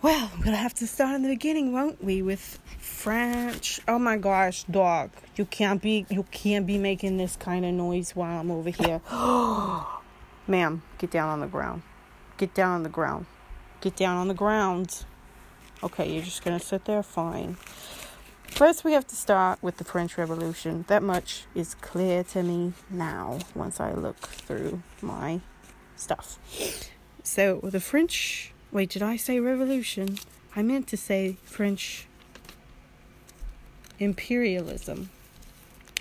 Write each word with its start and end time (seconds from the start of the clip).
Well, 0.00 0.30
we'll 0.44 0.54
have 0.54 0.74
to 0.74 0.86
start 0.86 1.16
in 1.16 1.22
the 1.22 1.28
beginning, 1.28 1.72
won't 1.72 2.04
we? 2.04 2.22
With 2.22 2.60
French. 2.78 3.80
Oh 3.88 3.98
my 3.98 4.16
gosh, 4.16 4.62
dog! 4.64 5.10
You 5.34 5.44
can't 5.44 5.82
be 5.82 6.06
you 6.08 6.22
can't 6.30 6.68
be 6.68 6.78
making 6.78 7.16
this 7.16 7.34
kind 7.34 7.64
of 7.64 7.74
noise 7.74 8.14
while 8.14 8.38
I'm 8.38 8.52
over 8.52 8.70
here. 8.70 9.00
Ma'am, 10.46 10.82
get 10.98 11.10
down 11.10 11.30
on 11.30 11.40
the 11.40 11.48
ground. 11.48 11.82
Get 12.36 12.54
down 12.54 12.76
on 12.76 12.82
the 12.84 12.88
ground. 12.88 13.26
Get 13.80 13.96
down 13.96 14.18
on 14.18 14.28
the 14.28 14.34
ground. 14.34 15.04
Okay, 15.82 16.08
you're 16.12 16.22
just 16.22 16.44
gonna 16.44 16.60
sit 16.60 16.84
there. 16.84 17.02
Fine. 17.02 17.56
First, 18.46 18.84
we 18.84 18.92
have 18.92 19.06
to 19.08 19.16
start 19.16 19.60
with 19.64 19.78
the 19.78 19.84
French 19.84 20.16
Revolution. 20.16 20.84
That 20.86 21.02
much 21.02 21.46
is 21.56 21.74
clear 21.74 22.22
to 22.22 22.44
me 22.44 22.72
now 22.88 23.40
once 23.52 23.80
I 23.80 23.94
look 23.94 24.18
through 24.18 24.80
my 25.02 25.40
stuff. 25.96 26.38
So, 27.24 27.58
the 27.64 27.80
French. 27.80 28.52
Wait, 28.70 28.90
did 28.90 29.02
I 29.02 29.16
say 29.16 29.40
revolution? 29.40 30.18
I 30.54 30.62
meant 30.62 30.86
to 30.88 30.96
say 30.96 31.36
French 31.44 32.06
imperialism. 33.98 35.08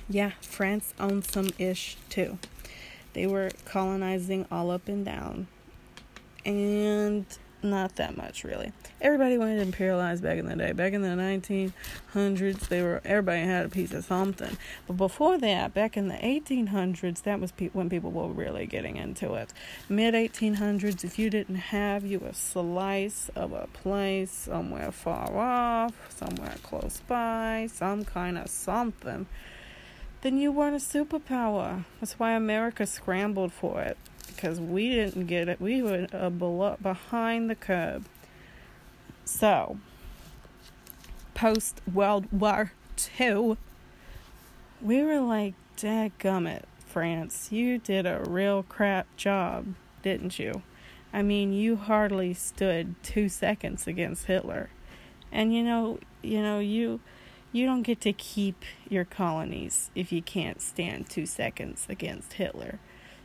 Yeah, 0.09 0.31
France 0.41 0.93
owned 0.99 1.25
some 1.25 1.49
ish 1.57 1.95
too. 2.09 2.37
They 3.13 3.25
were 3.25 3.51
colonizing 3.65 4.45
all 4.51 4.69
up 4.69 4.87
and 4.87 5.05
down. 5.05 5.47
And 6.45 7.25
not 7.63 7.95
that 7.95 8.17
much 8.17 8.43
really. 8.43 8.73
Everybody 8.99 9.37
wanted 9.37 9.63
to 9.63 9.71
imperialize 9.71 10.21
back 10.23 10.39
in 10.39 10.47
the 10.47 10.55
day. 10.55 10.71
Back 10.71 10.93
in 10.93 11.03
the 11.03 11.09
1900s, 11.09 12.67
they 12.67 12.81
were 12.81 12.99
everybody 13.05 13.41
had 13.41 13.67
a 13.67 13.69
piece 13.69 13.93
of 13.93 14.03
something. 14.05 14.57
But 14.87 14.97
before 14.97 15.37
that, 15.37 15.75
back 15.75 15.95
in 15.95 16.07
the 16.07 16.15
1800s, 16.15 17.21
that 17.21 17.39
was 17.39 17.51
pe- 17.51 17.69
when 17.69 17.91
people 17.91 18.11
were 18.11 18.27
really 18.27 18.65
getting 18.65 18.97
into 18.97 19.35
it. 19.35 19.53
Mid 19.87 20.15
1800s, 20.15 21.03
if 21.03 21.19
you 21.19 21.29
didn't 21.29 21.55
have 21.55 22.05
you 22.05 22.21
a 22.25 22.33
slice 22.33 23.29
of 23.35 23.53
a 23.53 23.67
place 23.71 24.31
somewhere 24.31 24.91
far 24.91 25.37
off, 25.37 25.93
somewhere 26.09 26.55
close 26.63 27.01
by, 27.07 27.69
some 27.71 28.03
kind 28.03 28.35
of 28.35 28.49
something, 28.49 29.27
then 30.21 30.39
you 30.39 30.51
weren't 30.51 30.75
a 30.75 30.79
superpower. 30.79 31.85
That's 31.99 32.17
why 32.17 32.31
America 32.31 32.87
scrambled 32.87 33.53
for 33.53 33.81
it 33.81 33.97
because 34.27 34.59
we 34.59 34.89
didn't 34.89 35.27
get 35.27 35.47
it. 35.49 35.61
We 35.61 35.81
were 35.81 36.07
uh, 36.11 36.29
below, 36.29 36.77
behind 36.81 37.49
the 37.49 37.55
curve. 37.55 38.07
So, 39.27 39.77
post 41.33 41.81
World 41.93 42.31
War 42.31 42.71
II, 43.19 43.57
we 44.81 45.03
were 45.03 45.19
like, 45.19 45.53
dadgummit, 45.75 46.63
France, 46.85 47.51
you 47.51 47.77
did 47.77 48.05
a 48.05 48.23
real 48.25 48.63
crap 48.63 49.05
job, 49.17 49.75
didn't 50.01 50.39
you? 50.39 50.61
I 51.11 51.23
mean, 51.23 51.51
you 51.51 51.75
hardly 51.75 52.33
stood 52.33 52.95
two 53.03 53.27
seconds 53.27 53.85
against 53.85 54.27
Hitler. 54.27 54.69
And 55.29 55.53
you 55.53 55.61
know, 55.61 55.99
you 56.21 56.41
know, 56.41 56.59
you 56.59 57.01
you 57.51 57.65
don't 57.65 57.81
get 57.81 57.99
to 58.01 58.13
keep 58.13 58.63
your 58.87 59.03
colonies 59.03 59.91
if 59.93 60.13
you 60.13 60.21
can't 60.21 60.61
stand 60.61 61.09
two 61.09 61.25
seconds 61.25 61.85
against 61.89 62.33
Hitler. 62.33 62.79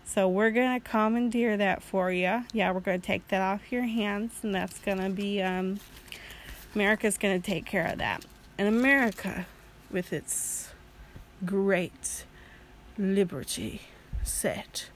So 0.04 0.28
we're 0.28 0.50
going 0.50 0.78
to 0.78 0.88
commandeer 0.88 1.56
that 1.56 1.82
for 1.82 2.12
you. 2.12 2.44
Yeah, 2.52 2.70
we're 2.72 2.80
going 2.80 3.00
to 3.00 3.06
take 3.06 3.28
that 3.28 3.40
off 3.40 3.72
your 3.72 3.84
hands, 3.84 4.34
and 4.42 4.54
that's 4.54 4.78
going 4.78 4.98
to 4.98 5.08
be, 5.08 5.40
um, 5.40 5.80
America's 6.74 7.16
going 7.16 7.40
to 7.40 7.50
take 7.50 7.64
care 7.64 7.86
of 7.86 7.98
that. 7.98 8.24
And 8.58 8.68
America, 8.68 9.46
with 9.90 10.12
its 10.12 10.68
great 11.44 12.24
liberty 12.98 13.82
set, 14.22 14.90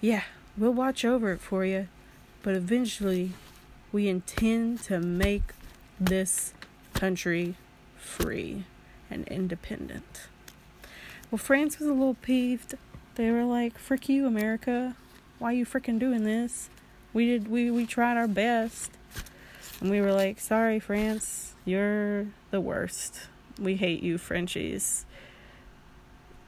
yeah, 0.00 0.24
we'll 0.56 0.74
watch 0.74 1.04
over 1.04 1.32
it 1.32 1.40
for 1.40 1.64
you, 1.64 1.88
but 2.42 2.54
eventually 2.54 3.32
we 3.92 4.08
intend 4.08 4.82
to 4.82 5.00
make 5.00 5.54
this 5.98 6.52
country 6.92 7.54
free 7.96 8.64
and 9.10 9.26
independent. 9.28 10.28
Well, 11.30 11.38
France 11.38 11.78
was 11.78 11.88
a 11.88 11.92
little 11.92 12.14
peeved 12.14 12.74
they 13.14 13.30
were 13.30 13.44
like, 13.44 13.78
"Frick 13.78 14.08
you, 14.08 14.26
America! 14.26 14.96
Why 15.38 15.52
you 15.52 15.64
freaking 15.64 15.98
doing 15.98 16.24
this? 16.24 16.70
We 17.12 17.26
did 17.26 17.48
we 17.48 17.70
we 17.70 17.86
tried 17.86 18.16
our 18.16 18.28
best." 18.28 18.92
And 19.80 19.90
we 19.90 20.00
were 20.00 20.12
like, 20.12 20.38
"Sorry, 20.40 20.78
France, 20.78 21.54
you're 21.64 22.26
the 22.50 22.60
worst. 22.60 23.28
We 23.58 23.76
hate 23.76 24.02
you, 24.02 24.18
Frenchies. 24.18 25.06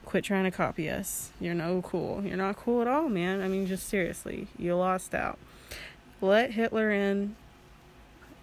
Quit 0.05 0.23
trying 0.23 0.43
to 0.43 0.51
copy 0.51 0.89
us. 0.89 1.31
You're 1.39 1.55
no 1.55 1.81
cool. 1.81 2.23
You're 2.23 2.37
not 2.37 2.57
cool 2.57 2.81
at 2.81 2.87
all, 2.87 3.09
man. 3.09 3.41
I 3.41 3.47
mean, 3.47 3.65
just 3.65 3.87
seriously, 3.87 4.47
you 4.57 4.75
lost 4.75 5.15
out. 5.15 5.39
Let 6.21 6.51
Hitler 6.51 6.91
in. 6.91 7.35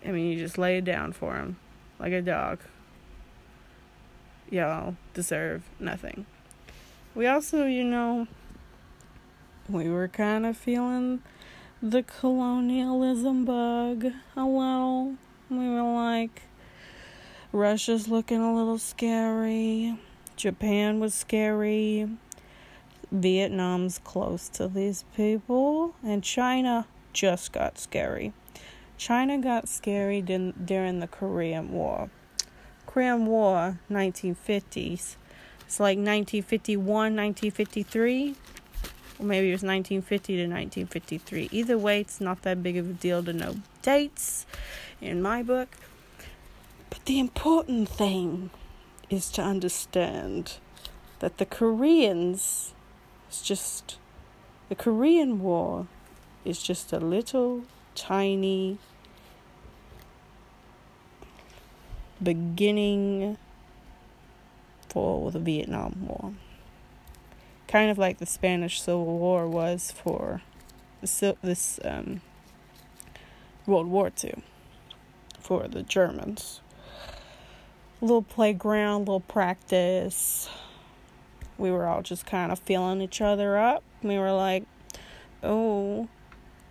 I 0.04 0.10
mean, 0.10 0.32
you 0.32 0.38
just 0.38 0.58
lay 0.58 0.78
it 0.78 0.84
down 0.84 1.12
for 1.12 1.36
him 1.36 1.56
like 1.98 2.12
a 2.12 2.22
dog. 2.22 2.60
Y'all 4.50 4.96
deserve 5.14 5.62
nothing." 5.78 6.26
We 7.14 7.26
also, 7.26 7.66
you 7.66 7.84
know, 7.84 8.26
we 9.68 9.88
were 9.88 10.08
kind 10.08 10.46
of 10.46 10.56
feeling 10.56 11.22
the 11.82 12.02
colonialism 12.02 13.44
bug 13.44 14.06
a 14.36 14.44
little. 14.44 15.14
We 15.48 15.68
were 15.68 15.82
like, 15.82 16.42
Russia's 17.52 18.08
looking 18.08 18.40
a 18.40 18.54
little 18.54 18.78
scary. 18.78 19.98
Japan 20.36 21.00
was 21.00 21.14
scary. 21.14 22.08
Vietnam's 23.10 23.98
close 23.98 24.48
to 24.50 24.68
these 24.68 25.04
people. 25.16 25.94
And 26.04 26.22
China 26.22 26.86
just 27.12 27.52
got 27.52 27.78
scary. 27.78 28.32
China 28.96 29.38
got 29.38 29.68
scary 29.68 30.20
during 30.22 31.00
the 31.00 31.08
Korean 31.08 31.72
War. 31.72 32.10
Korean 32.86 33.26
War, 33.26 33.80
1950s 33.90 35.16
it's 35.70 35.78
like 35.78 35.98
1951, 35.98 36.82
1953, 36.84 38.34
or 39.20 39.24
maybe 39.24 39.50
it 39.50 39.52
was 39.52 39.62
1950 39.62 40.34
to 40.34 40.42
1953. 40.42 41.48
Either 41.52 41.78
way, 41.78 42.00
it's 42.00 42.20
not 42.20 42.42
that 42.42 42.60
big 42.60 42.76
of 42.76 42.90
a 42.90 42.92
deal 42.92 43.22
to 43.22 43.32
know 43.32 43.54
dates 43.80 44.46
in 45.00 45.22
my 45.22 45.44
book. 45.44 45.68
But 46.88 47.04
the 47.04 47.20
important 47.20 47.88
thing 47.88 48.50
is 49.10 49.30
to 49.30 49.42
understand 49.42 50.54
that 51.20 51.38
the 51.38 51.46
Koreans 51.46 52.74
is 53.30 53.40
just 53.40 53.98
the 54.70 54.74
Korean 54.74 55.40
War 55.40 55.86
is 56.44 56.60
just 56.60 56.92
a 56.92 56.98
little 56.98 57.62
tiny 57.94 58.78
beginning 62.20 63.38
for 64.90 65.30
the 65.30 65.38
Vietnam 65.38 66.06
War. 66.06 66.34
Kind 67.68 67.90
of 67.90 67.98
like 67.98 68.18
the 68.18 68.26
Spanish 68.26 68.82
Civil 68.82 69.18
War 69.18 69.46
was 69.46 69.92
for 69.92 70.42
this 71.00 71.80
um, 71.84 72.20
World 73.66 73.86
War 73.86 74.10
II 74.22 74.42
for 75.38 75.68
the 75.68 75.82
Germans. 75.82 76.60
A 78.02 78.04
little 78.04 78.22
playground, 78.22 78.96
a 78.96 78.98
little 78.98 79.20
practice. 79.20 80.48
We 81.56 81.70
were 81.70 81.86
all 81.86 82.02
just 82.02 82.26
kind 82.26 82.50
of 82.50 82.58
feeling 82.58 83.00
each 83.00 83.20
other 83.20 83.56
up. 83.56 83.82
We 84.02 84.18
were 84.18 84.32
like, 84.32 84.64
oh, 85.42 86.08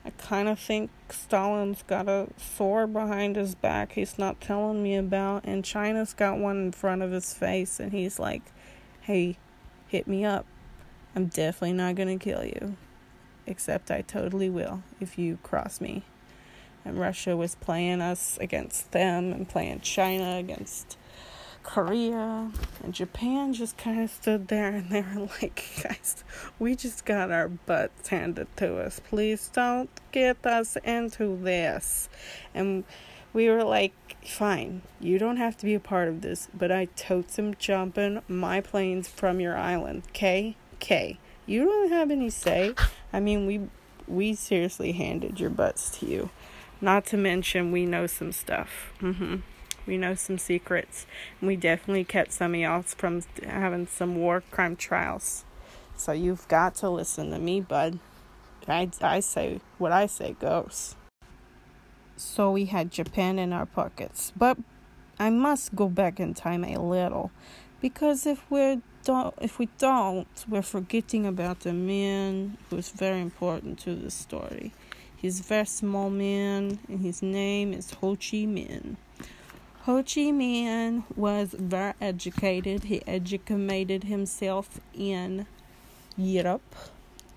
I 0.05 0.09
kind 0.11 0.47
of 0.49 0.59
think 0.59 0.91
Stalin's 1.11 1.83
got 1.83 2.07
a 2.07 2.27
sword 2.37 2.93
behind 2.93 3.35
his 3.35 3.55
back 3.55 3.93
he's 3.93 4.19
not 4.19 4.39
telling 4.39 4.83
me 4.83 4.95
about, 4.95 5.43
and 5.45 5.65
China's 5.65 6.13
got 6.13 6.37
one 6.37 6.57
in 6.57 6.71
front 6.71 7.01
of 7.01 7.11
his 7.11 7.33
face, 7.33 7.79
and 7.79 7.91
he's 7.91 8.19
like, 8.19 8.43
hey, 9.01 9.37
hit 9.87 10.07
me 10.07 10.23
up. 10.23 10.45
I'm 11.15 11.25
definitely 11.25 11.73
not 11.73 11.95
gonna 11.95 12.17
kill 12.17 12.45
you. 12.45 12.75
Except 13.47 13.89
I 13.89 14.01
totally 14.01 14.49
will 14.49 14.83
if 14.99 15.17
you 15.17 15.39
cross 15.41 15.81
me. 15.81 16.03
And 16.85 16.99
Russia 16.99 17.35
was 17.35 17.55
playing 17.55 18.01
us 18.01 18.37
against 18.39 18.91
them 18.91 19.33
and 19.33 19.49
playing 19.49 19.81
China 19.81 20.37
against 20.37 20.98
Korea 21.69 22.49
and 22.83 22.95
Japan 22.95 23.53
just 23.53 23.77
kind 23.77 24.01
of 24.01 24.09
stood 24.09 24.47
there 24.47 24.69
and 24.69 24.89
they 24.89 25.01
were 25.01 25.29
like, 25.41 25.63
guys, 25.83 26.23
we 26.57 26.75
just 26.75 27.05
got 27.05 27.29
our 27.29 27.47
butts 27.47 28.09
handed 28.09 28.47
to 28.57 28.79
us. 28.79 28.99
Please 29.07 29.51
don't 29.53 29.91
get 30.11 30.43
us 30.47 30.77
into 30.77 31.37
this. 31.37 32.09
And 32.55 32.85
we 33.33 33.49
were 33.49 33.63
like, 33.63 33.93
fine, 34.25 34.81
you 34.99 35.19
don't 35.19 35.37
have 35.37 35.57
to 35.57 35.65
be 35.65 35.75
a 35.75 35.79
part 35.79 36.07
of 36.07 36.21
this, 36.21 36.47
but 36.57 36.71
I 36.71 36.85
totes 36.85 37.37
am 37.37 37.53
jumping 37.53 38.23
my 38.27 38.61
planes 38.61 39.07
from 39.07 39.39
your 39.39 39.55
island. 39.55 40.01
K? 40.11 40.57
K. 40.79 41.19
You 41.45 41.65
don't 41.65 41.91
have 41.91 42.09
any 42.09 42.31
say. 42.31 42.73
I 43.13 43.19
mean, 43.19 43.45
we 43.45 43.61
we 44.07 44.33
seriously 44.33 44.93
handed 44.93 45.39
your 45.39 45.51
butts 45.51 45.99
to 45.99 46.07
you. 46.07 46.31
Not 46.81 47.05
to 47.07 47.17
mention, 47.17 47.71
we 47.71 47.85
know 47.85 48.07
some 48.07 48.31
stuff. 48.31 48.91
Mm-hmm. 49.01 49.41
We 49.89 49.97
know 49.97 50.13
some 50.13 50.37
secrets. 50.37 51.07
And 51.41 51.47
we 51.47 51.55
definitely 51.55 52.03
kept 52.03 52.31
some 52.31 52.53
of 52.53 52.59
y'all 52.59 52.83
from 52.83 53.23
having 53.43 53.87
some 53.87 54.15
war 54.17 54.43
crime 54.51 54.75
trials. 54.75 55.43
So 55.97 56.11
you've 56.11 56.47
got 56.47 56.75
to 56.75 56.89
listen 56.91 57.31
to 57.31 57.39
me, 57.39 57.59
bud. 57.59 57.97
I, 58.67 58.89
I 59.01 59.19
say 59.19 59.61
what 59.79 59.91
I 59.91 60.05
say 60.05 60.35
goes. 60.39 60.95
so 62.15 62.51
we 62.51 62.65
had 62.65 62.91
Japan 62.91 63.39
in 63.39 63.51
our 63.51 63.65
pockets. 63.65 64.31
But 64.37 64.57
I 65.17 65.31
must 65.31 65.75
go 65.75 65.89
back 65.89 66.19
in 66.19 66.35
time 66.35 66.63
a 66.63 66.77
little 66.77 67.31
because 67.81 68.27
if 68.27 68.49
we 68.51 68.81
don't 69.03 69.33
if 69.41 69.57
we 69.57 69.69
don't 69.79 70.27
we're 70.47 70.61
forgetting 70.61 71.25
about 71.25 71.61
the 71.61 71.73
man 71.73 72.57
who's 72.69 72.89
very 72.89 73.21
important 73.21 73.79
to 73.79 73.95
the 73.95 74.11
story. 74.11 74.71
He's 75.15 75.39
a 75.39 75.43
very 75.43 75.65
small 75.65 76.09
man 76.11 76.79
and 76.87 76.99
his 77.01 77.21
name 77.23 77.73
is 77.73 77.91
Ho 77.95 78.15
Chi 78.15 78.45
Minh. 78.45 78.97
Ho 79.89 80.03
Chi 80.03 80.29
Minh 80.29 81.03
was 81.15 81.55
very 81.57 81.95
educated. 81.99 82.83
He 82.83 83.01
educated 83.07 84.03
himself 84.03 84.79
in 84.93 85.47
Europe 86.15 86.75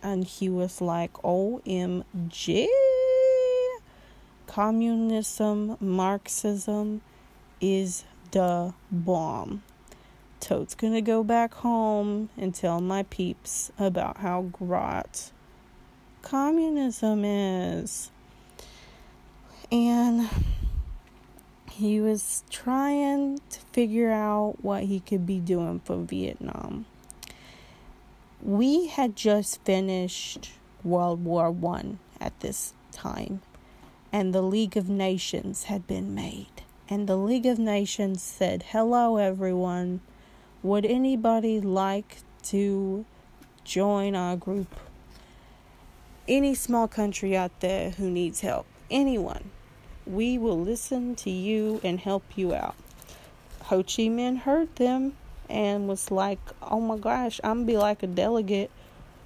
and 0.03 0.23
he 0.23 0.51
was 0.51 0.83
like 0.83 1.15
OMG 1.23 2.67
communism, 4.47 5.79
Marxism 5.81 7.01
is 7.59 8.05
the 8.33 8.75
bomb. 8.91 9.63
Toad's 10.39 10.75
gonna 10.75 11.01
go 11.01 11.25
back 11.25 11.55
home 11.55 12.29
and 12.37 12.55
tell 12.55 12.83
my 12.83 13.05
peeps 13.05 13.73
about 13.79 14.19
how 14.19 14.43
great 14.43 15.33
communism 16.21 17.25
is. 17.25 18.11
And 19.71 20.29
he 21.73 22.01
was 22.01 22.45
trying 22.51 23.41
to 23.49 23.61
figure 23.73 24.11
out 24.11 24.57
what 24.61 24.85
he 24.85 25.01
could 25.01 25.27
be 25.27 25.41
doing 25.41 25.81
for 25.81 25.97
Vietnam. 25.97 26.85
We 28.43 28.89
had 28.89 29.17
just 29.17 29.63
finished 29.65 30.53
World 30.85 31.25
War 31.25 31.51
One 31.51 31.99
at 32.21 32.39
this 32.41 32.75
time, 32.91 33.41
and 34.13 34.35
the 34.35 34.43
League 34.43 34.77
of 34.77 34.89
Nations 34.89 35.65
had 35.65 35.87
been 35.87 36.15
made. 36.15 36.63
And 36.91 37.09
the 37.09 37.17
League 37.17 37.47
of 37.47 37.59
Nations 37.59 38.23
said, 38.23 38.65
Hello, 38.69 39.17
everyone. 39.17 40.01
Would 40.63 40.85
anybody 40.85 41.61
like 41.61 42.19
to 42.45 43.07
join 43.65 44.15
our 44.15 44.37
group? 44.37 44.79
Any 46.29 46.55
small 46.55 46.87
country 46.87 47.37
out 47.37 47.61
there 47.61 47.91
who 47.91 48.11
needs 48.11 48.41
help, 48.41 48.67
anyone, 48.91 49.51
we 50.07 50.39
will 50.39 50.59
listen 50.59 51.15
to 51.17 51.31
you 51.31 51.81
and 51.83 52.01
help 52.01 52.25
you 52.37 52.55
out. 52.55 52.75
Ho 53.65 53.79
Chi 53.79 54.09
Minh 54.09 54.39
heard 54.39 54.75
them 54.77 55.15
and 55.49 55.87
was 55.89 56.11
like, 56.11 56.41
"Oh 56.63 56.81
my 56.81 56.97
gosh, 56.97 57.41
I'm 57.45 57.59
gonna 57.59 57.67
be 57.67 57.77
like 57.77 58.03
a 58.03 58.07
delegate 58.07 58.71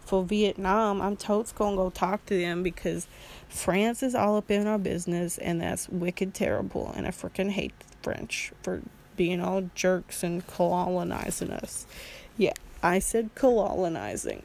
for 0.04 0.24
Vietnam. 0.24 1.02
I'm 1.02 1.16
totes 1.16 1.52
gonna 1.52 1.76
go 1.76 1.90
talk 1.90 2.24
to 2.26 2.38
them 2.38 2.62
because 2.62 3.06
France 3.48 4.02
is 4.02 4.14
all 4.14 4.36
up 4.36 4.50
in 4.50 4.66
our 4.66 4.78
business, 4.78 5.38
and 5.38 5.60
that's 5.60 5.88
wicked 5.88 6.34
terrible. 6.34 6.92
And 6.96 7.06
I 7.06 7.10
freaking 7.10 7.50
hate 7.50 7.78
the 7.80 7.96
French 8.02 8.52
for 8.62 8.82
being 9.16 9.40
all 9.40 9.70
jerks 9.74 10.22
and 10.22 10.46
colonizing 10.46 11.50
us. 11.50 11.86
Yeah, 12.36 12.52
I 12.82 12.98
said 12.98 13.30
colonizing. 13.34 14.42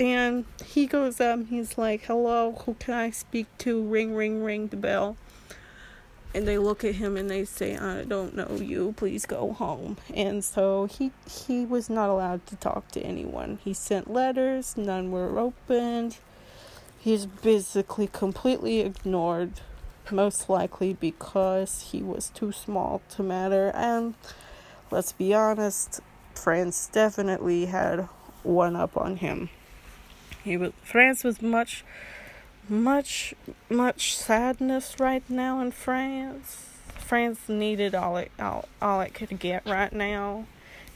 And 0.00 0.46
he 0.64 0.86
goes 0.86 1.20
up, 1.20 1.46
he's 1.48 1.76
like, 1.76 2.04
Hello, 2.04 2.52
who 2.64 2.72
can 2.74 2.94
I 2.94 3.10
speak 3.10 3.46
to? 3.58 3.82
Ring, 3.82 4.14
ring, 4.14 4.42
ring 4.42 4.68
the 4.68 4.76
bell. 4.76 5.18
And 6.32 6.48
they 6.48 6.56
look 6.56 6.84
at 6.84 6.94
him 6.94 7.16
and 7.16 7.28
they 7.28 7.44
say 7.44 7.76
i 7.76 8.04
don't 8.04 8.34
know 8.34 8.54
you. 8.54 8.94
Please 8.96 9.26
go 9.26 9.52
home. 9.52 9.98
And 10.14 10.42
so 10.42 10.86
he 10.86 11.10
he 11.28 11.66
was 11.66 11.90
not 11.90 12.08
allowed 12.08 12.46
to 12.46 12.56
talk 12.56 12.88
to 12.92 13.00
anyone. 13.00 13.58
He 13.62 13.74
sent 13.74 14.10
letters. 14.10 14.76
None 14.76 15.10
were 15.10 15.38
opened. 15.38 16.16
He's 16.98 17.26
basically 17.26 18.06
completely 18.06 18.80
ignored 18.80 19.60
most 20.10 20.48
likely 20.48 20.94
because 20.94 21.90
he 21.92 22.02
was 22.02 22.30
too 22.30 22.52
small 22.52 23.02
to 23.10 23.22
matter. 23.22 23.70
And 23.74 24.14
let's 24.90 25.12
be 25.12 25.34
honest 25.34 26.00
france 26.34 26.88
definitely 26.92 27.66
had 27.66 28.08
one 28.44 28.74
up 28.74 28.96
on 28.96 29.16
him 29.16 29.50
he 30.44 30.56
was 30.56 30.72
france 30.82 31.24
was 31.24 31.42
much 31.42 31.84
much 32.70 33.34
much 33.68 34.16
sadness 34.16 34.94
right 35.00 35.28
now 35.28 35.60
in 35.60 35.72
France. 35.72 36.66
France 36.98 37.48
needed 37.48 37.94
all 37.96 38.16
it 38.16 38.30
all, 38.38 38.68
all 38.80 39.00
it 39.00 39.12
could 39.12 39.40
get 39.40 39.66
right 39.66 39.92
now. 39.92 40.46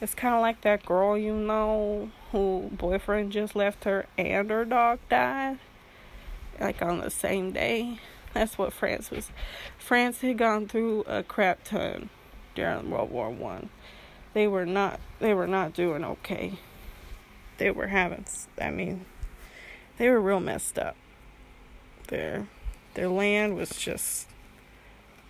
It's 0.00 0.14
kind 0.14 0.34
of 0.34 0.40
like 0.40 0.60
that 0.60 0.86
girl 0.86 1.18
you 1.18 1.34
know 1.34 2.10
who 2.30 2.70
boyfriend 2.72 3.32
just 3.32 3.56
left 3.56 3.84
her 3.84 4.06
and 4.16 4.50
her 4.50 4.64
dog 4.64 5.00
died 5.08 5.58
like 6.60 6.80
on 6.80 7.00
the 7.00 7.10
same 7.10 7.50
day. 7.50 7.98
That's 8.32 8.56
what 8.56 8.72
France 8.72 9.10
was. 9.10 9.30
France 9.76 10.20
had 10.20 10.38
gone 10.38 10.68
through 10.68 11.02
a 11.08 11.24
crap 11.24 11.64
ton 11.64 12.10
during 12.54 12.90
World 12.90 13.10
War 13.10 13.30
One. 13.30 13.70
They 14.32 14.46
were 14.46 14.66
not 14.66 15.00
they 15.18 15.34
were 15.34 15.48
not 15.48 15.74
doing 15.74 16.04
okay. 16.04 16.58
They 17.58 17.72
were 17.72 17.88
having 17.88 18.26
I 18.60 18.70
mean 18.70 19.06
they 19.98 20.08
were 20.08 20.20
real 20.20 20.40
messed 20.40 20.78
up 20.78 20.96
their 22.08 22.46
their 22.94 23.08
land 23.08 23.56
was 23.56 23.70
just 23.70 24.28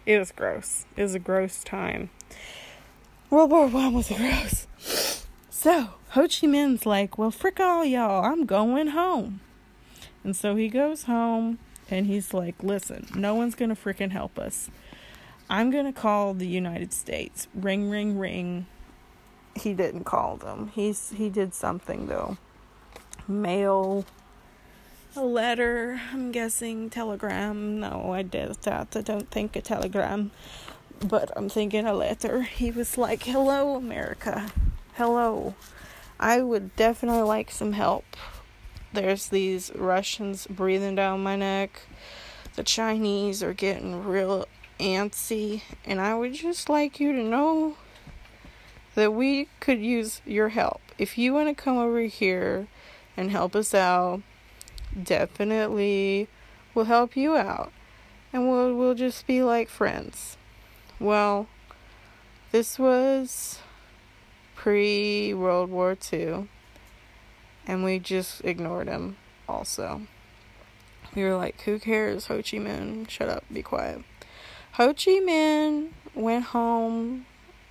it 0.07 0.19
was 0.19 0.33
gross. 0.33 0.85
It 0.97 1.03
was 1.03 1.15
a 1.15 1.19
gross 1.19 1.65
time. 1.65 2.11
World 3.31 3.51
War 3.51 3.67
One 3.67 3.95
was 3.95 4.09
gross. 4.09 4.67
So 5.49 5.91
Ho 6.11 6.23
Chi 6.23 6.47
Minh's 6.47 6.85
like, 6.85 7.17
well, 7.17 7.31
frick 7.31 7.59
all 7.59 7.85
y'all, 7.85 8.25
I'm 8.25 8.45
going 8.45 8.89
home. 8.89 9.41
And 10.23 10.37
so 10.37 10.57
he 10.57 10.69
goes 10.69 11.05
home 11.05 11.59
and 11.91 12.07
he's 12.07 12.35
like, 12.35 12.63
listen, 12.63 13.07
no 13.15 13.35
one's 13.35 13.55
gonna 13.55 13.77
freaking 13.77 14.11
help 14.11 14.39
us. 14.39 14.71
I'm 15.49 15.71
gonna 15.71 15.93
call 15.93 16.35
the 16.35 16.47
United 16.47 16.93
States. 16.93 17.49
Ring, 17.55 17.89
ring, 17.89 18.19
ring. 18.19 18.67
He 19.57 19.73
didn't 19.73 20.05
call 20.05 20.37
them. 20.37 20.71
He's 20.75 21.11
he 21.17 21.31
did 21.31 21.55
something 21.55 22.09
though. 22.09 22.37
Mail 23.27 24.05
a 25.17 25.25
letter. 25.25 26.01
I'm 26.13 26.33
guessing 26.33 26.91
telegram. 26.91 27.79
No, 27.79 28.13
I 28.13 28.23
did 28.23 28.55
that. 28.63 28.97
I 28.97 29.01
don't 29.01 29.31
think 29.31 29.55
a 29.55 29.63
telegram, 29.63 30.33
but 31.01 31.31
I'm 31.37 31.49
thinking 31.49 31.87
a 31.87 31.93
letter. 31.95 32.43
He 32.43 32.71
was 32.71 32.99
like, 32.99 33.23
"Hello, 33.23 33.77
America. 33.77 34.51
Hello. 34.95 35.55
I 36.19 36.43
would 36.43 36.75
definitely 36.77 37.23
like 37.23 37.51
some 37.51 37.73
help. 37.73 38.05
There's 38.93 39.29
these 39.29 39.71
Russians 39.75 40.47
breathing 40.49 40.95
down 40.95 41.23
my 41.23 41.37
neck. 41.37 41.83
The 42.57 42.63
Chinese 42.63 43.43
are 43.43 43.53
getting 43.53 44.05
real 44.05 44.47
antsy, 44.81 45.63
and 45.85 46.01
I 46.01 46.15
would 46.15 46.35
just 46.35 46.69
like 46.69 46.99
you 46.99 47.13
to 47.13 47.23
know 47.23 47.77
that 48.95 49.13
we 49.13 49.49
could 49.61 49.81
use 49.81 50.21
your 50.25 50.51
help. 50.51 50.81
If 50.99 51.19
you 51.19 51.35
want 51.35 51.49
to 51.49 51.63
come 51.63 51.77
over 51.77 52.01
here 52.01 52.69
and 53.17 53.31
help 53.31 53.55
us 53.55 53.75
out." 53.75 54.23
Definitely 55.03 56.29
will 56.75 56.85
help 56.85 57.17
you 57.17 57.37
out 57.37 57.73
and 58.33 58.49
we'll 58.51 58.75
we'll 58.75 58.95
just 58.95 59.27
be 59.27 59.43
like 59.43 59.69
friends. 59.69 60.37
Well, 60.99 61.47
this 62.53 62.79
was 62.79 63.61
pre 64.55 65.33
World 65.33 65.71
War 65.71 65.97
II 66.13 66.49
and 67.67 67.85
we 67.85 67.99
just 67.99 68.45
ignored 68.45 68.89
him 68.89 69.17
also. 69.49 70.03
We 71.15 71.23
were 71.23 71.37
like, 71.37 71.61
who 71.63 71.79
cares, 71.79 72.27
Ho 72.27 72.37
Chi 72.39 72.59
Minh? 72.59 73.09
Shut 73.09 73.29
up, 73.29 73.45
be 73.53 73.63
quiet. 73.63 74.03
Ho 74.73 74.89
Chi 74.89 75.21
Minh 75.21 75.91
went 76.15 76.47
home. 76.47 77.27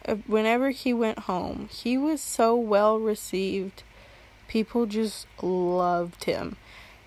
Uh, 0.06 0.16
whenever 0.28 0.70
he 0.70 0.94
went 0.94 1.20
home, 1.20 1.70
he 1.72 1.98
was 1.98 2.22
so 2.22 2.56
well 2.56 3.00
received. 3.00 3.84
People 4.48 4.86
just 4.86 5.28
loved 5.42 6.24
him 6.24 6.56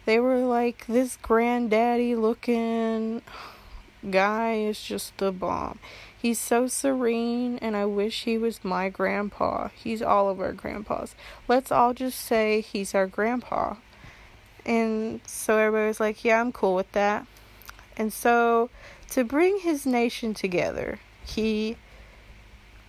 they 0.06 0.18
were 0.18 0.38
like, 0.38 0.86
this 0.86 1.18
granddaddy 1.20 2.16
looking 2.16 3.22
guy 4.08 4.54
is 4.54 4.80
just 4.80 5.18
the 5.18 5.32
bomb. 5.32 5.78
He's 6.16 6.38
so 6.38 6.66
serene, 6.66 7.58
and 7.58 7.76
I 7.76 7.84
wish 7.84 8.24
he 8.24 8.38
was 8.38 8.64
my 8.64 8.88
grandpa. 8.88 9.68
He's 9.74 10.00
all 10.00 10.30
of 10.30 10.40
our 10.40 10.52
grandpas. 10.52 11.14
Let's 11.46 11.70
all 11.70 11.92
just 11.92 12.18
say 12.20 12.62
he's 12.62 12.94
our 12.94 13.06
grandpa. 13.06 13.74
And 14.64 15.20
so 15.26 15.58
everybody 15.58 15.88
was 15.88 16.00
like, 16.00 16.24
yeah, 16.24 16.40
I'm 16.40 16.52
cool 16.52 16.74
with 16.74 16.90
that. 16.92 17.26
And 17.96 18.12
so 18.12 18.70
to 19.10 19.24
bring 19.24 19.60
his 19.60 19.86
nation 19.86 20.34
together, 20.34 21.00
he 21.24 21.76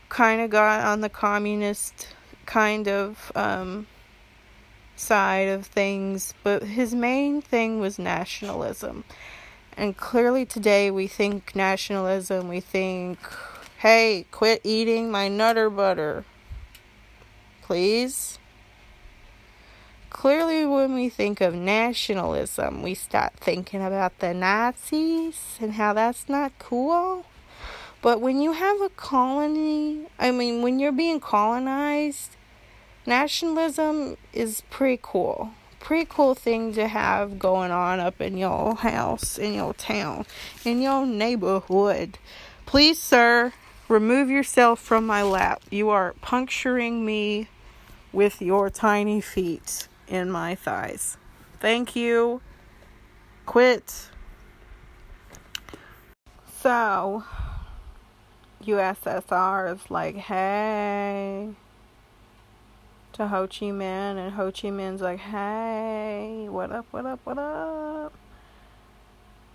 kind 0.10 0.42
of 0.42 0.50
got 0.50 0.84
on 0.84 1.02
the 1.02 1.10
communist 1.10 2.08
kind 2.46 2.88
of 2.88 3.32
um, 3.36 3.88
side 4.98 5.48
of 5.48 5.66
things, 5.66 6.34
but 6.44 6.64
his 6.64 6.94
main 6.94 7.42
thing 7.42 7.80
was 7.80 7.98
nationalism. 7.98 9.04
And 9.76 9.96
clearly 9.96 10.46
today 10.46 10.92
we 10.92 11.08
think 11.08 11.56
nationalism, 11.56 12.48
we 12.48 12.60
think, 12.60 13.20
hey, 13.78 14.26
quit 14.32 14.62
eating 14.64 15.12
my 15.12 15.28
nutter 15.28 15.70
butter. 15.70 16.26
Please? 17.62 18.40
clearly, 20.18 20.66
when 20.66 20.96
we 20.96 21.10
think 21.10 21.42
of 21.42 21.54
nationalism, 21.54 22.82
we 22.82 22.96
start 22.96 23.34
thinking 23.36 23.84
about 23.84 24.18
the 24.18 24.34
Nazis 24.34 25.58
and 25.62 25.74
how 25.74 25.94
that's 25.94 26.28
not 26.28 26.52
cool. 26.58 27.26
But 28.02 28.22
when 28.22 28.42
you 28.42 28.54
have 28.54 28.82
a 28.82 28.90
colony, 28.90 30.08
I 30.18 30.32
mean, 30.32 30.62
when 30.62 30.80
you're 30.80 30.92
being 30.92 31.20
colonized, 31.20 32.37
nationalism 33.08 34.18
is 34.34 34.62
pretty 34.70 35.00
cool. 35.02 35.52
Pretty 35.80 36.06
cool 36.10 36.36
thing 36.36 36.74
to 36.74 36.88
have 36.88 37.40
going 37.40 37.72
on 37.72 38.00
up 38.00 38.20
in 38.20 38.38
your 38.38 38.76
house, 38.76 39.38
in 39.38 39.54
your 39.54 39.74
town, 39.74 40.26
in 40.66 40.82
your 40.82 41.06
neighborhood. 41.06 42.20
Please, 42.66 43.00
sir, 43.00 43.54
remove 43.88 44.30
yourself 44.30 44.80
from 44.80 45.08
my 45.08 45.24
lap. 45.24 45.62
You 45.72 45.90
are 45.90 46.14
puncturing 46.22 47.06
me 47.06 47.48
with 48.12 48.42
your 48.42 48.70
tiny 48.70 49.22
feet 49.22 49.88
in 50.08 50.30
my 50.30 50.56
thighs. 50.56 51.18
Thank 51.60 51.96
you. 51.96 52.42
Quit. 53.46 54.10
So, 56.62 57.24
USSR 58.64 59.76
is 59.76 59.90
like, 59.90 60.16
hey, 60.16 61.56
to 63.18 63.28
Ho 63.28 63.48
Chi 63.48 63.66
Minh, 63.66 64.18
and 64.18 64.34
Ho 64.34 64.52
Chi 64.52 64.70
Minh's 64.70 65.02
like, 65.02 65.18
hey, 65.18 66.46
what 66.50 66.72
up, 66.72 66.86
what 66.92 67.08
up, 67.08 67.20
what 67.24 67.40
up? 67.40 68.14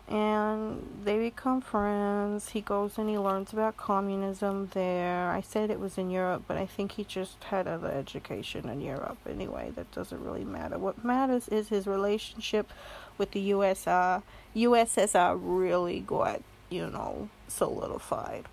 And 0.09 1.03
they 1.05 1.17
become 1.19 1.61
friends. 1.61 2.51
He 2.51 2.61
goes 2.61 2.99
and 2.99 3.09
he 3.09 3.17
learns 3.17 3.53
about 3.53 3.77
communism 3.77 4.69
there. 4.75 5.31
I 5.31 5.43
said 5.43 5.71
it 5.71 5.79
was 5.79 5.97
in 5.97 6.11
Europe, 6.11 6.43
but 6.49 6.57
I 6.57 6.67
think 6.67 6.93
he 6.93 7.05
just 7.05 7.45
had 7.45 7.69
other 7.69 7.89
education 7.89 8.69
in 8.69 8.81
Europe 8.81 9.19
anyway. 9.31 9.71
That 9.77 9.93
doesn't 9.93 10.25
really 10.25 10.45
matter. 10.45 10.77
What 10.77 11.05
matters 11.05 11.47
is 11.47 11.69
his 11.69 11.87
relationship 11.87 12.69
with 13.17 13.31
the 13.31 13.53
USSR. 13.53 14.25
USSR 14.57 15.39
really 15.41 16.01
got, 16.01 16.43
you 16.69 16.89
know, 16.89 17.29
solidified 17.47 18.47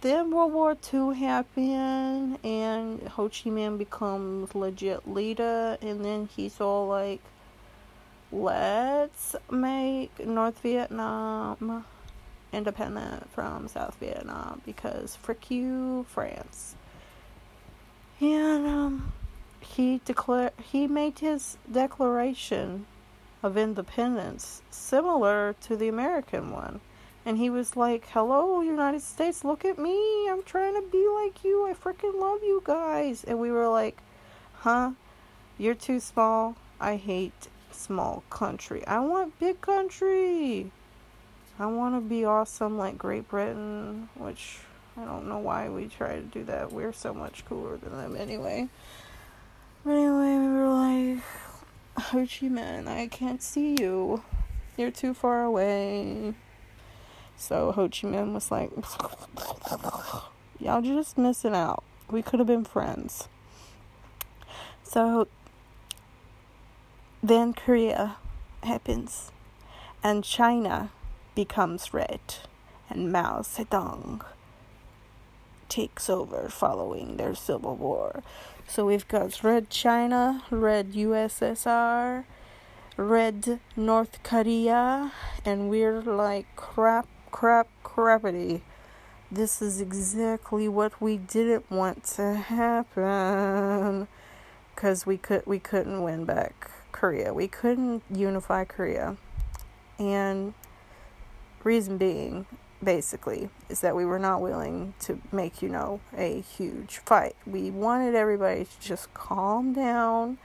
then 0.00 0.30
World 0.30 0.52
War 0.52 0.76
II 0.92 1.14
happened, 1.14 2.38
and 2.44 3.02
Ho 3.08 3.28
Chi 3.28 3.50
Minh 3.50 3.78
becomes 3.78 4.54
legit 4.54 5.08
leader, 5.08 5.76
and 5.82 6.04
then 6.04 6.28
he's 6.34 6.60
all 6.60 6.86
like, 6.86 7.20
"Let's 8.30 9.34
make 9.50 10.24
North 10.24 10.60
Vietnam 10.60 11.84
independent 12.52 13.30
from 13.32 13.68
South 13.68 13.96
Vietnam 13.96 14.62
because 14.64 15.16
frick 15.16 15.50
you, 15.50 16.06
France." 16.08 16.76
And 18.20 18.66
um, 18.66 19.12
he 19.60 20.00
declared 20.04 20.52
he 20.62 20.86
made 20.86 21.18
his 21.18 21.56
declaration 21.70 22.86
of 23.42 23.56
independence 23.56 24.62
similar 24.70 25.54
to 25.62 25.76
the 25.76 25.88
American 25.88 26.50
one 26.50 26.80
and 27.28 27.36
he 27.36 27.50
was 27.50 27.76
like, 27.76 28.08
Hello, 28.08 28.62
United 28.62 29.02
States, 29.02 29.44
look 29.44 29.66
at 29.66 29.78
me. 29.78 30.30
I'm 30.30 30.42
trying 30.44 30.74
to 30.76 30.90
be 30.90 31.06
like 31.08 31.44
you. 31.44 31.66
I 31.66 31.74
freaking 31.74 32.18
love 32.18 32.42
you 32.42 32.62
guys. 32.64 33.22
And 33.22 33.38
we 33.38 33.50
were 33.50 33.68
like, 33.68 33.98
Huh? 34.60 34.92
You're 35.58 35.74
too 35.74 36.00
small. 36.00 36.56
I 36.80 36.96
hate 36.96 37.48
small 37.70 38.22
country. 38.30 38.82
I 38.86 39.00
want 39.00 39.38
big 39.38 39.60
country. 39.60 40.72
I 41.58 41.66
want 41.66 41.96
to 41.96 42.00
be 42.00 42.24
awesome 42.24 42.78
like 42.78 42.96
Great 42.96 43.28
Britain, 43.28 44.08
which 44.14 44.60
I 44.96 45.04
don't 45.04 45.28
know 45.28 45.38
why 45.38 45.68
we 45.68 45.88
try 45.88 46.14
to 46.14 46.22
do 46.22 46.44
that. 46.44 46.72
We're 46.72 46.94
so 46.94 47.12
much 47.12 47.44
cooler 47.44 47.76
than 47.76 47.94
them 47.94 48.16
anyway. 48.16 48.70
But 49.84 49.90
anyway, 49.90 50.38
we 50.38 50.48
were 50.48 50.68
like, 50.68 51.22
Ho 52.04 52.20
Chi 52.20 52.48
Minh, 52.48 52.88
I 52.88 53.06
can't 53.06 53.42
see 53.42 53.76
you. 53.78 54.22
You're 54.78 54.90
too 54.90 55.12
far 55.12 55.44
away. 55.44 56.34
So 57.38 57.70
Ho 57.72 57.88
Chi 57.88 58.08
Minh 58.08 58.34
was 58.34 58.50
like, 58.50 58.70
Y'all 60.58 60.82
just 60.82 61.16
missing 61.16 61.54
out. 61.54 61.84
We 62.10 62.20
could 62.20 62.40
have 62.40 62.48
been 62.48 62.64
friends. 62.64 63.28
So 64.82 65.28
then 67.22 67.52
Korea 67.54 68.16
happens 68.64 69.30
and 70.02 70.24
China 70.24 70.90
becomes 71.36 71.94
red 71.94 72.20
and 72.90 73.12
Mao 73.12 73.42
Zedong 73.42 74.24
takes 75.68 76.10
over 76.10 76.48
following 76.48 77.18
their 77.18 77.34
civil 77.34 77.76
war. 77.76 78.22
So 78.66 78.86
we've 78.86 79.06
got 79.06 79.44
red 79.44 79.70
China, 79.70 80.42
red 80.50 80.92
USSR, 80.92 82.24
red 82.96 83.60
North 83.76 84.22
Korea, 84.22 85.12
and 85.44 85.70
we're 85.70 86.00
like 86.00 86.46
crap 86.56 87.06
crap, 87.30 87.68
crappity. 87.84 88.62
This 89.30 89.60
is 89.60 89.80
exactly 89.80 90.68
what 90.68 91.00
we 91.00 91.16
didn't 91.18 91.70
want 91.70 92.04
to 92.16 92.34
happen. 92.34 94.08
Cause 94.76 95.04
we 95.04 95.16
could 95.16 95.44
we 95.44 95.58
couldn't 95.58 96.02
win 96.02 96.24
back 96.24 96.70
Korea. 96.92 97.34
We 97.34 97.48
couldn't 97.48 98.02
unify 98.12 98.64
Korea. 98.64 99.16
And 99.98 100.54
reason 101.64 101.98
being, 101.98 102.46
basically, 102.82 103.50
is 103.68 103.80
that 103.80 103.96
we 103.96 104.04
were 104.04 104.18
not 104.18 104.40
willing 104.40 104.94
to 105.00 105.20
make, 105.32 105.60
you 105.62 105.68
know, 105.68 106.00
a 106.16 106.40
huge 106.40 106.98
fight. 106.98 107.34
We 107.46 107.70
wanted 107.70 108.14
everybody 108.14 108.64
to 108.64 108.80
just 108.80 109.12
calm 109.14 109.72
down 109.72 110.38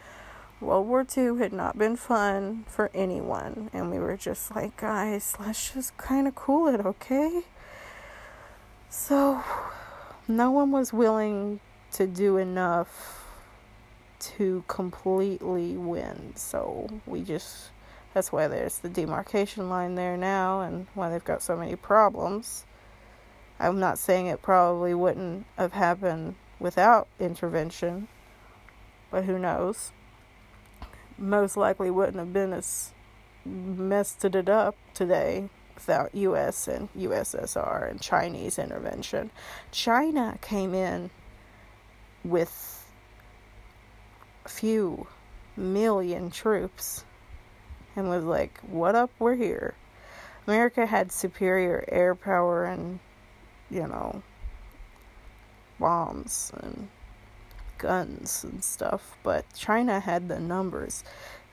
World 0.63 0.87
War 0.87 1.05
II 1.17 1.37
had 1.39 1.53
not 1.53 1.77
been 1.77 1.95
fun 1.95 2.65
for 2.67 2.89
anyone, 2.93 3.69
and 3.73 3.91
we 3.91 3.99
were 3.99 4.17
just 4.17 4.55
like, 4.55 4.77
guys, 4.77 5.35
let's 5.39 5.73
just 5.73 5.95
kind 5.97 6.27
of 6.27 6.35
cool 6.35 6.67
it, 6.67 6.85
okay? 6.85 7.43
So, 8.89 9.43
no 10.27 10.51
one 10.51 10.71
was 10.71 10.93
willing 10.93 11.59
to 11.91 12.07
do 12.07 12.37
enough 12.37 13.25
to 14.19 14.63
completely 14.67 15.75
win, 15.75 16.33
so 16.35 16.89
we 17.05 17.21
just 17.21 17.71
that's 18.13 18.31
why 18.31 18.47
there's 18.47 18.77
the 18.77 18.89
demarcation 18.89 19.69
line 19.69 19.95
there 19.95 20.15
now, 20.15 20.61
and 20.61 20.87
why 20.93 21.09
they've 21.09 21.23
got 21.23 21.41
so 21.41 21.57
many 21.57 21.75
problems. 21.75 22.65
I'm 23.59 23.79
not 23.79 23.97
saying 23.97 24.27
it 24.27 24.41
probably 24.41 24.93
wouldn't 24.93 25.45
have 25.57 25.73
happened 25.73 26.35
without 26.59 27.07
intervention, 27.19 28.07
but 29.09 29.25
who 29.25 29.39
knows? 29.39 29.91
Most 31.17 31.57
likely 31.57 31.89
wouldn't 31.89 32.17
have 32.17 32.33
been 32.33 32.53
as 32.53 32.91
messed 33.45 34.23
it 34.23 34.49
up 34.49 34.75
today 34.93 35.49
without 35.75 36.13
US 36.15 36.67
and 36.67 36.89
USSR 36.93 37.89
and 37.89 38.01
Chinese 38.01 38.57
intervention. 38.59 39.31
China 39.71 40.37
came 40.41 40.73
in 40.73 41.09
with 42.23 42.85
a 44.45 44.49
few 44.49 45.07
million 45.57 46.31
troops 46.31 47.05
and 47.95 48.09
was 48.09 48.23
like, 48.23 48.59
What 48.61 48.95
up? 48.95 49.11
We're 49.19 49.35
here. 49.35 49.75
America 50.47 50.85
had 50.85 51.11
superior 51.11 51.85
air 51.87 52.15
power 52.15 52.65
and, 52.65 52.99
you 53.69 53.87
know, 53.87 54.21
bombs 55.79 56.51
and 56.61 56.89
guns 57.83 58.45
and 58.45 58.63
stuff, 58.63 59.17
but 59.23 59.45
China 59.53 59.99
had 59.99 60.29
the 60.29 60.39
numbers. 60.39 61.03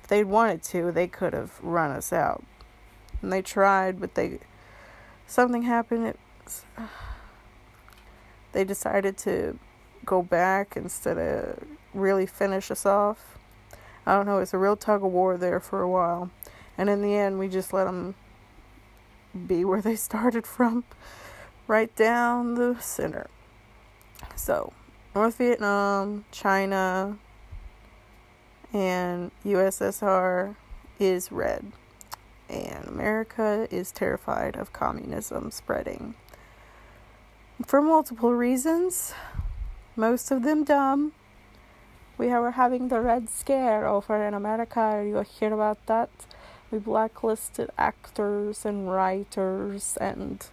If 0.00 0.06
they 0.08 0.22
wanted 0.22 0.62
to, 0.62 0.92
they 0.92 1.08
could 1.08 1.32
have 1.32 1.58
run 1.60 1.90
us 1.90 2.12
out. 2.12 2.44
And 3.20 3.32
they 3.32 3.42
tried, 3.42 4.00
but 4.00 4.14
they 4.14 4.38
something 5.26 5.62
happened. 5.62 6.06
It, 6.06 6.18
they 8.52 8.62
decided 8.62 9.18
to 9.18 9.58
go 10.04 10.22
back 10.22 10.76
instead 10.76 11.18
of 11.18 11.64
really 11.92 12.26
finish 12.26 12.70
us 12.70 12.87
off. 12.87 13.37
I 14.06 14.14
don't 14.14 14.26
know. 14.26 14.38
It's 14.38 14.54
a 14.54 14.58
real 14.58 14.76
tug 14.76 15.04
of 15.04 15.10
war 15.10 15.37
there 15.37 15.58
for 15.58 15.82
a 15.82 15.88
while, 15.88 16.30
and 16.78 16.88
in 16.88 17.02
the 17.02 17.16
end, 17.16 17.40
we 17.40 17.49
just 17.49 17.72
let 17.72 17.84
them 17.84 18.14
be 19.46 19.64
where 19.64 19.82
they 19.82 19.96
started 20.08 20.46
from, 20.46 20.84
right 21.66 21.94
down 21.96 22.54
the 22.54 22.76
center. 22.78 23.26
So 24.37 24.72
North 25.12 25.38
Vietnam, 25.38 26.25
China, 26.31 27.19
and 28.73 29.33
USSR 29.45 30.55
is 31.00 31.33
red. 31.33 31.73
And 32.49 32.87
America 32.87 33.67
is 33.73 33.90
terrified 33.90 34.55
of 34.55 34.73
communism 34.73 35.50
spreading. 35.50 36.14
For 37.67 37.83
multiple 37.83 38.35
reasons, 38.35 39.12
most 39.97 40.31
of 40.31 40.45
them 40.45 40.62
dumb. 40.62 41.12
We 42.17 42.31
are 42.31 42.52
having 42.52 42.87
the 42.87 43.00
Red 43.00 43.29
Scare 43.29 43.88
over 43.88 44.25
in 44.25 44.33
America. 44.33 45.05
You 45.05 45.21
hear 45.23 45.52
about 45.52 45.85
that? 45.87 46.11
We 46.71 46.79
blacklisted 46.79 47.71
actors 47.76 48.64
and 48.64 48.88
writers 48.88 49.97
and 50.00 50.47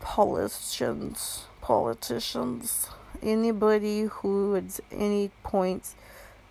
politicians. 0.00 1.46
Politicians 1.62 2.90
anybody 3.22 4.02
who 4.02 4.56
at 4.56 4.80
any 4.90 5.30
point 5.42 5.94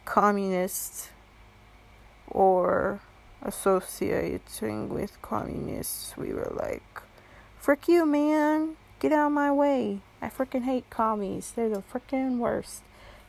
communist 0.05 1.09
or 2.27 2.99
associating 3.41 4.89
with 4.89 5.21
communists, 5.21 6.15
we 6.17 6.33
were 6.33 6.51
like, 6.55 7.01
frick 7.59 7.87
you, 7.87 8.05
man. 8.05 8.75
Get 8.99 9.13
out 9.13 9.27
of 9.27 9.31
my 9.31 9.51
way. 9.51 10.01
I 10.21 10.27
freaking 10.27 10.63
hate 10.63 10.89
commies. 10.89 11.53
They're 11.55 11.69
the 11.69 11.81
freaking 11.81 12.37
worst. 12.37 12.83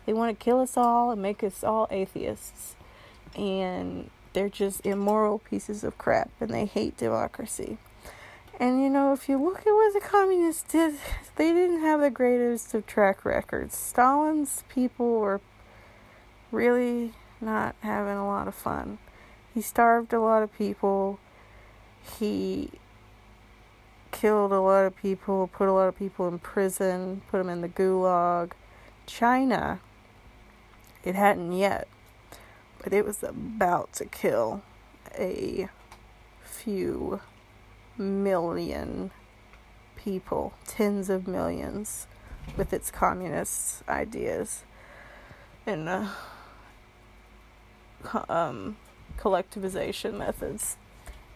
They 0.05 0.13
want 0.13 0.37
to 0.37 0.45
kill 0.45 0.61
us 0.61 0.77
all 0.77 1.13
and 1.13 1.23
make 1.23 1.45
us 1.45 1.63
all 1.63 1.87
atheists. 1.91 2.75
And 3.37 4.11
they're 4.33 4.49
just 4.49 4.85
immoral 4.85 5.39
pieces 5.39 5.85
of 5.85 5.99
crap 5.99 6.31
and 6.41 6.51
they 6.51 6.65
hate 6.65 6.97
democracy. 6.97 7.79
And 8.61 8.83
you 8.83 8.91
know, 8.91 9.15
if 9.15 9.27
you 9.27 9.43
look 9.43 9.61
at 9.61 9.73
what 9.73 9.95
the 9.95 10.01
communists 10.01 10.71
did, 10.71 10.97
they 11.37 11.51
didn't 11.51 11.81
have 11.81 12.03
the 12.03 12.11
greatest 12.11 12.75
of 12.75 12.87
track 12.87 13.25
records. 13.25 13.75
Stalin's 13.75 14.65
people 14.69 15.19
were 15.19 15.41
really 16.53 17.15
not 17.41 17.75
having 17.81 18.19
a 18.19 18.27
lot 18.27 18.47
of 18.47 18.55
fun. 18.55 18.99
He 19.55 19.63
starved 19.63 20.13
a 20.13 20.21
lot 20.21 20.43
of 20.43 20.53
people. 20.53 21.19
He 22.19 22.71
killed 24.11 24.53
a 24.53 24.61
lot 24.61 24.85
of 24.85 24.95
people, 24.95 25.47
put 25.47 25.67
a 25.67 25.73
lot 25.73 25.89
of 25.89 25.97
people 25.97 26.29
in 26.29 26.39
prison, 26.39 27.23
put 27.31 27.39
them 27.39 27.49
in 27.49 27.63
the 27.63 27.69
gulag. 27.69 28.53
China, 29.07 29.81
it 31.03 31.15
hadn't 31.15 31.53
yet, 31.53 31.89
but 32.83 32.93
it 32.93 33.07
was 33.07 33.23
about 33.23 33.95
to 33.95 34.05
kill 34.05 34.61
a 35.19 35.71
few 36.43 37.23
million 38.01 39.11
people, 39.97 40.55
tens 40.67 41.09
of 41.11 41.29
millions, 41.29 42.07
with 42.57 42.73
its 42.73 42.91
communist 42.91 43.83
ideas 43.89 44.65
and 45.67 45.89
uh, 45.89 46.09
um, 48.29 48.77
collectivization 49.19 50.15
methods. 50.15 50.77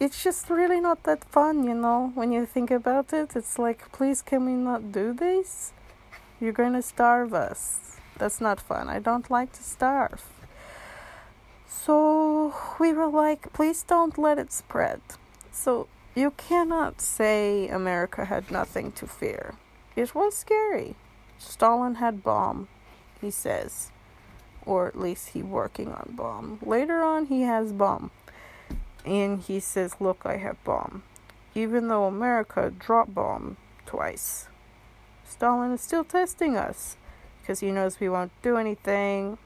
It's 0.00 0.25
just 0.25 0.50
really 0.50 0.80
not 0.80 1.04
that 1.04 1.25
fun, 1.25 1.64
you 1.64 1.75
know, 1.75 2.11
when 2.14 2.33
you 2.33 2.47
think 2.47 2.71
about 2.71 3.12
it. 3.12 3.37
It's 3.37 3.59
like, 3.59 3.92
please, 3.92 4.23
can 4.23 4.44
we 4.44 4.52
not 4.52 4.90
do 4.90 5.12
this? 5.12 5.73
You're 6.40 6.52
gonna 6.52 6.83
starve 6.83 7.33
us. 7.33 7.99
That's 8.18 8.40
not 8.40 8.61
fun. 8.61 8.88
I 8.88 8.99
don't 8.99 9.30
like 9.30 9.52
to 9.52 9.62
starve. 9.62 10.25
So 11.66 12.54
we 12.80 12.92
were 12.92 13.09
like, 13.09 13.52
please 13.52 13.83
don't 13.83 14.18
let 14.18 14.38
it 14.38 14.52
spread. 14.52 15.00
So 15.52 15.87
you 16.14 16.30
cannot 16.33 17.00
say 17.00 17.68
America 17.68 18.25
had 18.26 18.50
nothing 18.50 18.92
to 18.92 19.06
fear. 19.06 19.54
It 19.97 20.14
was 20.14 20.37
scary. 20.37 20.94
Stalin 21.38 21.97
had 21.97 22.23
bomb, 22.23 22.68
he 23.21 23.30
says. 23.30 23.90
Or 24.64 24.87
at 24.87 24.99
least 24.99 25.30
he 25.30 25.42
working 25.42 25.92
on 25.92 26.14
bomb. 26.16 26.59
Later 26.62 27.02
on 27.02 27.26
he 27.26 27.42
has 27.42 27.73
bomb. 27.73 28.11
And 29.04 29.40
he 29.42 29.61
says, 29.61 30.00
Look, 30.00 30.23
I 30.25 30.37
have 30.38 30.62
bomb. 30.64 31.02
Even 31.54 31.88
though 31.88 32.04
America 32.04 32.73
dropped 32.76 33.14
bomb 33.14 33.56
twice. 33.85 34.49
Stalin 35.25 35.73
is 35.73 35.80
still 35.80 36.04
testing 36.04 36.56
us. 36.56 36.97
Because 37.40 37.61
he 37.61 37.71
knows 37.71 38.00
we 38.00 38.09
won't 38.09 38.33
do 38.40 38.56
anything 38.56 39.37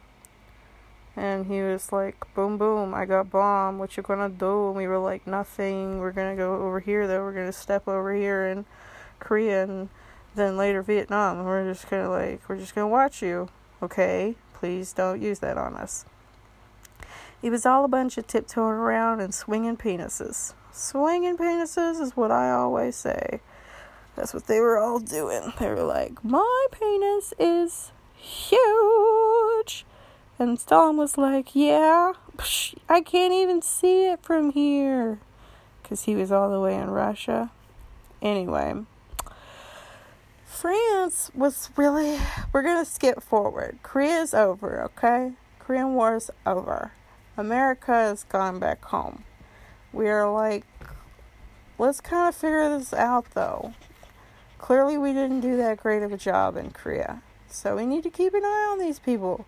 and 1.18 1.46
he 1.46 1.60
was 1.62 1.90
like, 1.90 2.16
boom, 2.34 2.58
boom, 2.58 2.94
I 2.94 3.04
got 3.04 3.30
bomb. 3.30 3.78
What 3.78 3.96
you 3.96 4.02
gonna 4.04 4.28
do? 4.28 4.68
And 4.68 4.76
we 4.76 4.86
were 4.86 4.98
like, 4.98 5.26
nothing. 5.26 5.98
We're 5.98 6.12
gonna 6.12 6.36
go 6.36 6.54
over 6.54 6.78
here, 6.78 7.08
though. 7.08 7.22
We're 7.22 7.32
gonna 7.32 7.52
step 7.52 7.88
over 7.88 8.14
here 8.14 8.46
in 8.46 8.64
Korea 9.18 9.64
and 9.64 9.88
then 10.36 10.56
later 10.56 10.80
Vietnam. 10.82 11.44
We're 11.44 11.70
just 11.70 11.90
gonna, 11.90 12.08
like, 12.08 12.48
we're 12.48 12.58
just 12.58 12.74
gonna 12.74 12.86
watch 12.86 13.20
you. 13.20 13.48
Okay? 13.82 14.36
Please 14.54 14.92
don't 14.92 15.20
use 15.20 15.40
that 15.40 15.58
on 15.58 15.74
us. 15.74 16.04
It 17.42 17.50
was 17.50 17.66
all 17.66 17.84
a 17.84 17.88
bunch 17.88 18.16
of 18.18 18.26
tiptoeing 18.26 18.74
around 18.74 19.20
and 19.20 19.34
swinging 19.34 19.76
penises. 19.76 20.54
Swinging 20.72 21.36
penises 21.36 22.00
is 22.00 22.16
what 22.16 22.30
I 22.30 22.50
always 22.50 22.94
say. 22.94 23.40
That's 24.14 24.34
what 24.34 24.46
they 24.46 24.60
were 24.60 24.78
all 24.78 24.98
doing. 24.98 25.52
They 25.58 25.68
were 25.68 25.82
like, 25.82 26.24
my 26.24 26.66
penis 26.72 27.34
is 27.38 27.92
huge. 28.14 29.47
And 30.38 30.58
Stalin 30.60 30.96
was 30.96 31.18
like, 31.18 31.54
Yeah, 31.54 32.12
I 32.88 33.00
can't 33.00 33.32
even 33.32 33.60
see 33.60 34.06
it 34.06 34.22
from 34.22 34.52
here. 34.52 35.18
Because 35.82 36.04
he 36.04 36.14
was 36.14 36.30
all 36.30 36.50
the 36.50 36.60
way 36.60 36.76
in 36.76 36.90
Russia. 36.90 37.50
Anyway, 38.22 38.74
France 40.44 41.30
was 41.34 41.70
really. 41.76 42.18
We're 42.52 42.62
going 42.62 42.84
to 42.84 42.90
skip 42.90 43.22
forward. 43.22 43.78
Korea's 43.82 44.34
over, 44.34 44.82
okay? 44.84 45.32
Korean 45.58 45.94
War 45.94 46.16
is 46.16 46.30
over. 46.46 46.92
America 47.36 47.92
has 47.92 48.24
gone 48.24 48.58
back 48.58 48.84
home. 48.84 49.24
We 49.92 50.08
are 50.08 50.30
like, 50.30 50.64
let's 51.78 52.00
kind 52.00 52.28
of 52.28 52.34
figure 52.34 52.68
this 52.78 52.92
out 52.92 53.26
though. 53.34 53.74
Clearly, 54.58 54.98
we 54.98 55.12
didn't 55.12 55.40
do 55.40 55.56
that 55.56 55.78
great 55.78 56.02
of 56.02 56.12
a 56.12 56.16
job 56.16 56.56
in 56.56 56.70
Korea. 56.70 57.22
So 57.48 57.76
we 57.76 57.86
need 57.86 58.02
to 58.02 58.10
keep 58.10 58.34
an 58.34 58.44
eye 58.44 58.68
on 58.72 58.78
these 58.78 58.98
people. 58.98 59.46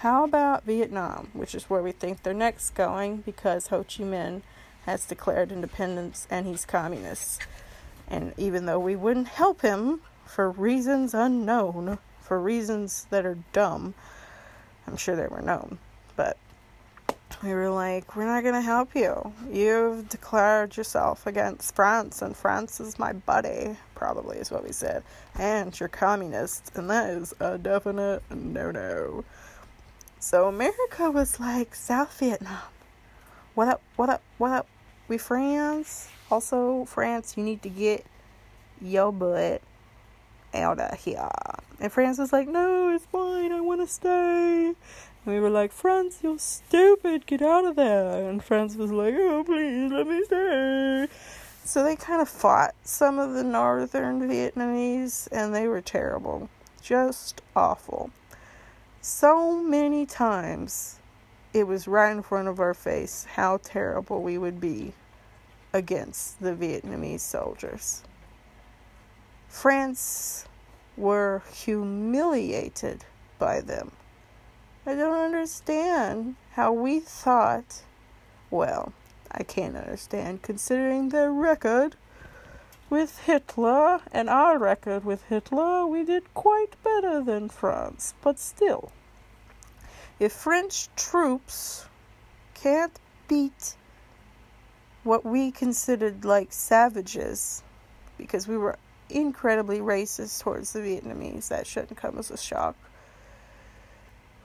How 0.00 0.24
about 0.24 0.64
Vietnam, 0.64 1.28
which 1.34 1.54
is 1.54 1.64
where 1.64 1.82
we 1.82 1.92
think 1.92 2.22
they're 2.22 2.32
next 2.32 2.70
going 2.70 3.18
because 3.18 3.66
Ho 3.66 3.80
Chi 3.80 4.02
Minh 4.02 4.40
has 4.86 5.04
declared 5.04 5.52
independence 5.52 6.26
and 6.30 6.46
he's 6.46 6.64
communist. 6.64 7.42
And 8.08 8.32
even 8.38 8.64
though 8.64 8.78
we 8.78 8.96
wouldn't 8.96 9.28
help 9.28 9.60
him 9.60 10.00
for 10.24 10.50
reasons 10.50 11.12
unknown, 11.12 11.98
for 12.18 12.40
reasons 12.40 13.08
that 13.10 13.26
are 13.26 13.36
dumb, 13.52 13.92
I'm 14.86 14.96
sure 14.96 15.16
they 15.16 15.26
were 15.26 15.42
known, 15.42 15.76
but 16.16 16.38
we 17.42 17.52
were 17.52 17.68
like, 17.68 18.16
we're 18.16 18.24
not 18.24 18.42
going 18.42 18.54
to 18.54 18.62
help 18.62 18.94
you. 18.94 19.34
You've 19.52 20.08
declared 20.08 20.78
yourself 20.78 21.26
against 21.26 21.74
France, 21.74 22.22
and 22.22 22.34
France 22.34 22.80
is 22.80 22.98
my 22.98 23.12
buddy, 23.12 23.76
probably 23.94 24.38
is 24.38 24.50
what 24.50 24.64
we 24.64 24.72
said. 24.72 25.02
And 25.38 25.78
you're 25.78 25.90
communist, 25.90 26.72
and 26.74 26.88
that 26.88 27.10
is 27.10 27.34
a 27.38 27.58
definite 27.58 28.22
no 28.30 28.70
no. 28.70 29.24
So 30.22 30.48
America 30.48 31.10
was 31.10 31.40
like, 31.40 31.74
South 31.74 32.18
Vietnam. 32.18 32.68
What 33.54 33.68
up, 33.68 33.80
what 33.96 34.10
up, 34.10 34.22
what 34.36 34.52
up? 34.52 34.66
We 35.08 35.16
friends. 35.16 36.10
Also, 36.30 36.84
France, 36.84 37.38
you 37.38 37.42
need 37.42 37.62
to 37.62 37.70
get 37.70 38.04
your 38.82 39.14
butt 39.14 39.62
out 40.52 40.78
of 40.78 41.00
here. 41.00 41.30
And 41.80 41.90
France 41.90 42.18
was 42.18 42.34
like, 42.34 42.48
no, 42.48 42.94
it's 42.94 43.06
fine. 43.06 43.50
I 43.50 43.62
want 43.62 43.80
to 43.80 43.86
stay. 43.86 44.66
And 44.66 44.76
we 45.24 45.40
were 45.40 45.48
like, 45.48 45.72
France, 45.72 46.18
you're 46.22 46.38
stupid. 46.38 47.24
Get 47.24 47.40
out 47.40 47.64
of 47.64 47.76
there. 47.76 48.28
And 48.28 48.44
France 48.44 48.76
was 48.76 48.92
like, 48.92 49.14
oh, 49.16 49.42
please, 49.42 49.90
let 49.90 50.06
me 50.06 50.22
stay. 50.24 51.08
So 51.64 51.82
they 51.82 51.96
kind 51.96 52.20
of 52.20 52.28
fought 52.28 52.74
some 52.84 53.18
of 53.18 53.32
the 53.32 53.42
northern 53.42 54.28
Vietnamese, 54.28 55.28
and 55.32 55.54
they 55.54 55.66
were 55.66 55.80
terrible. 55.80 56.50
Just 56.82 57.40
awful 57.56 58.10
so 59.00 59.56
many 59.62 60.04
times 60.04 60.98
it 61.52 61.66
was 61.66 61.88
right 61.88 62.12
in 62.12 62.22
front 62.22 62.48
of 62.48 62.60
our 62.60 62.74
face 62.74 63.26
how 63.34 63.58
terrible 63.62 64.22
we 64.22 64.36
would 64.36 64.60
be 64.60 64.92
against 65.72 66.40
the 66.40 66.52
Vietnamese 66.52 67.20
soldiers. 67.20 68.02
France 69.48 70.44
were 70.96 71.42
humiliated 71.52 73.04
by 73.38 73.60
them. 73.60 73.92
I 74.86 74.94
don't 74.94 75.18
understand 75.18 76.36
how 76.52 76.72
we 76.72 77.00
thought, 77.00 77.82
well, 78.50 78.92
I 79.30 79.42
can't 79.42 79.76
understand 79.76 80.42
considering 80.42 81.08
their 81.08 81.32
record 81.32 81.96
with 82.90 83.20
Hitler 83.20 84.00
and 84.10 84.28
our 84.28 84.58
record 84.58 85.04
with 85.04 85.22
Hitler, 85.28 85.86
we 85.86 86.04
did 86.04 86.34
quite 86.34 86.74
better 86.82 87.22
than 87.22 87.48
France. 87.48 88.14
But 88.20 88.38
still, 88.38 88.90
if 90.18 90.32
French 90.32 90.88
troops 90.96 91.86
can't 92.54 92.98
beat 93.28 93.76
what 95.04 95.24
we 95.24 95.52
considered 95.52 96.24
like 96.24 96.52
savages, 96.52 97.62
because 98.18 98.46
we 98.46 98.58
were 98.58 98.76
incredibly 99.08 99.78
racist 99.78 100.42
towards 100.42 100.72
the 100.72 100.80
Vietnamese, 100.80 101.48
that 101.48 101.66
shouldn't 101.66 101.96
come 101.96 102.18
as 102.18 102.30
a 102.30 102.36
shock. 102.36 102.76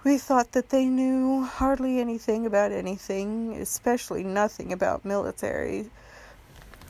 We 0.03 0.19
thought 0.19 0.51
that 0.51 0.69
they 0.69 0.85
knew 0.85 1.43
hardly 1.43 1.99
anything 1.99 2.45
about 2.45 2.71
anything, 2.71 3.55
especially 3.55 4.23
nothing 4.23 4.71
about 4.71 5.03
military 5.03 5.89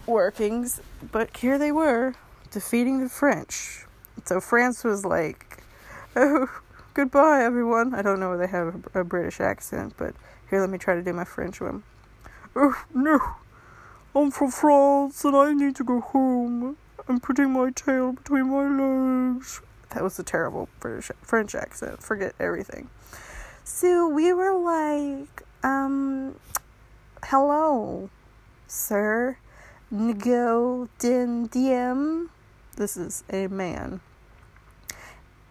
workings, 0.08 0.82
but 1.12 1.36
here 1.38 1.58
they 1.58 1.72
were, 1.72 2.16
defeating 2.52 3.02
the 3.02 3.10
French. 3.10 3.86
So 4.26 4.40
France 4.40 4.84
was 4.84 5.06
like, 5.06 5.64
oh, 6.16 6.48
goodbye, 6.94 7.44
everyone. 7.44 7.94
I 7.94 8.02
don't 8.02 8.20
know 8.20 8.34
if 8.34 8.40
they 8.40 8.48
have 8.48 8.86
a, 8.94 9.02
a 9.02 9.04
British 9.04 9.40
accent, 9.40 9.94
but 9.98 10.16
here, 10.50 10.62
let 10.62 10.70
me 10.70 10.78
try 10.78 10.96
to 10.96 11.02
do 11.02 11.14
my 11.14 11.26
French 11.26 11.60
one. 11.60 11.84
Oh, 12.56 12.84
no, 12.94 13.20
I'm 14.16 14.32
from 14.32 14.52
France 14.52 15.26
and 15.26 15.36
I 15.36 15.54
need 15.54 15.76
to 15.78 15.84
go 15.84 16.00
home. 16.00 16.78
I'm 17.08 17.20
putting 17.20 17.52
my 17.52 17.72
tail 17.72 18.14
between 18.14 18.50
my 18.50 19.34
legs. 19.34 19.62
That 19.90 20.04
was 20.04 20.18
a 20.20 20.24
terrible 20.24 20.70
British 20.80 21.12
French 21.22 21.56
accent. 21.56 22.02
Forget 22.02 22.34
everything. 22.40 22.90
So 23.64 24.08
we 24.08 24.32
were 24.34 24.54
like, 24.54 25.44
um, 25.64 26.36
hello, 27.24 28.10
sir. 28.68 29.38
Ngo 29.94 30.90
Dinh 30.98 31.48
Diem. 31.52 32.32
This 32.76 32.98
is 32.98 33.24
a 33.30 33.46
man. 33.46 34.00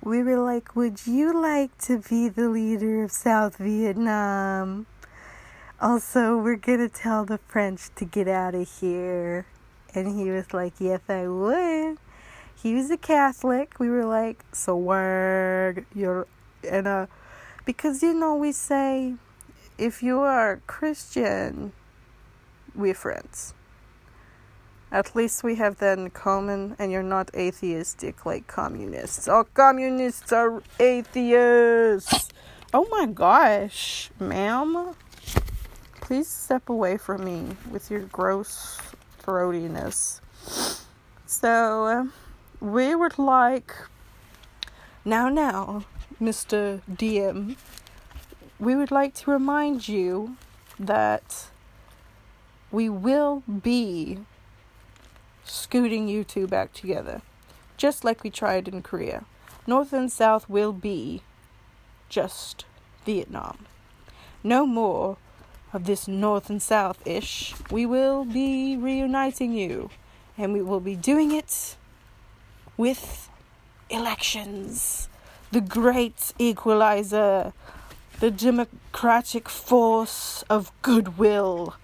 We 0.03 0.25
were 0.25 0.41
like, 0.41 0.75
Would 0.75 1.07
you 1.07 1.41
like 1.41 1.79
to 1.83 1.99
be 1.99 2.29
the 2.29 2.49
leader 2.49 3.05
of 3.05 3.13
South 3.13 3.59
Vietnam? 3.59 4.87
Also, 5.81 6.37
we're 6.37 6.57
gonna 6.57 6.89
tell 6.89 7.25
the 7.25 7.39
French 7.47 7.95
to 7.95 8.05
get 8.05 8.27
out 8.27 8.57
of 8.57 8.69
here. 8.81 9.47
And 9.95 10.19
he 10.19 10.33
was 10.33 10.53
like, 10.53 10.75
Yes, 10.81 11.03
I 11.09 11.29
would. 11.29 11.99
He 12.61 12.75
was 12.75 12.91
a 12.91 12.97
Catholic. 12.97 13.79
We 13.79 13.89
were 13.89 14.05
like, 14.05 14.45
Swag, 14.53 15.87
you're, 15.95 16.27
and 16.69 16.89
uh, 16.89 17.07
because 17.65 18.03
you 18.03 18.13
know, 18.13 18.35
we 18.35 18.51
say, 18.51 19.15
if 19.79 20.03
you 20.03 20.19
are 20.19 20.61
Christian, 20.67 21.73
we're 22.75 22.95
friends. 22.95 23.55
At 24.95 25.17
least 25.17 25.43
we 25.43 25.57
have 25.57 25.79
that 25.79 25.99
in 25.99 26.11
common, 26.11 26.77
and 26.79 26.93
you're 26.93 27.03
not 27.03 27.29
atheistic 27.35 28.25
like 28.25 28.47
communists. 28.47 29.27
All 29.27 29.43
communists 29.43 30.33
are 30.33 30.63
atheists. 30.79 32.29
Oh 32.73 32.87
my 32.93 33.07
gosh, 33.07 34.13
ma'am. 34.21 34.95
Please 36.01 36.29
step 36.29 36.69
away 36.69 36.97
from 36.97 37.25
me 37.25 37.57
with 37.73 37.91
your 37.91 38.03
gross 38.03 38.79
throatiness. 39.21 40.21
So, 41.27 42.11
we 42.61 42.95
would 42.95 43.19
like. 43.19 43.75
Now, 45.05 45.29
now, 45.29 45.87
Mr. 46.23 46.83
Diem, 46.87 47.57
we 48.61 48.77
would 48.77 48.93
like 48.93 49.15
to 49.15 49.33
remind 49.33 49.89
you 49.89 50.37
that 50.79 51.51
we 52.71 52.89
will 52.89 53.43
be 53.63 54.21
scooting 55.45 56.09
you 56.09 56.25
two 56.25 56.47
back 56.47 56.73
together, 56.73 57.23
just 57.77 58.05
like 58.05 58.23
we 58.23 58.31
tried 58.31 58.69
in 58.69 58.83
Korea. 58.83 59.25
North 59.67 59.93
and 59.93 60.11
South 60.11 60.49
will 60.49 60.73
be 60.73 61.23
just 62.09 62.65
Vietnam. 63.05 63.67
No 64.43 64.67
more 64.67 65.17
of 65.73 65.87
this 65.87 66.07
North 66.07 66.51
and 66.51 66.63
South 66.63 67.05
ish. 67.07 67.55
We 67.71 67.87
will 67.87 68.25
be 68.25 68.77
reuniting 68.77 69.53
you, 69.53 69.91
and 70.39 70.53
we 70.53 70.63
will 70.63 70.81
be 70.81 70.97
doing 70.97 71.33
it 71.33 71.77
with 72.77 73.29
elections. 73.91 75.09
The 75.51 75.61
great 75.61 76.33
equalizer, 76.39 77.53
the 78.21 78.31
democratic 78.31 79.49
force 79.49 80.45
of 80.49 80.73
goodwill. 80.83 81.75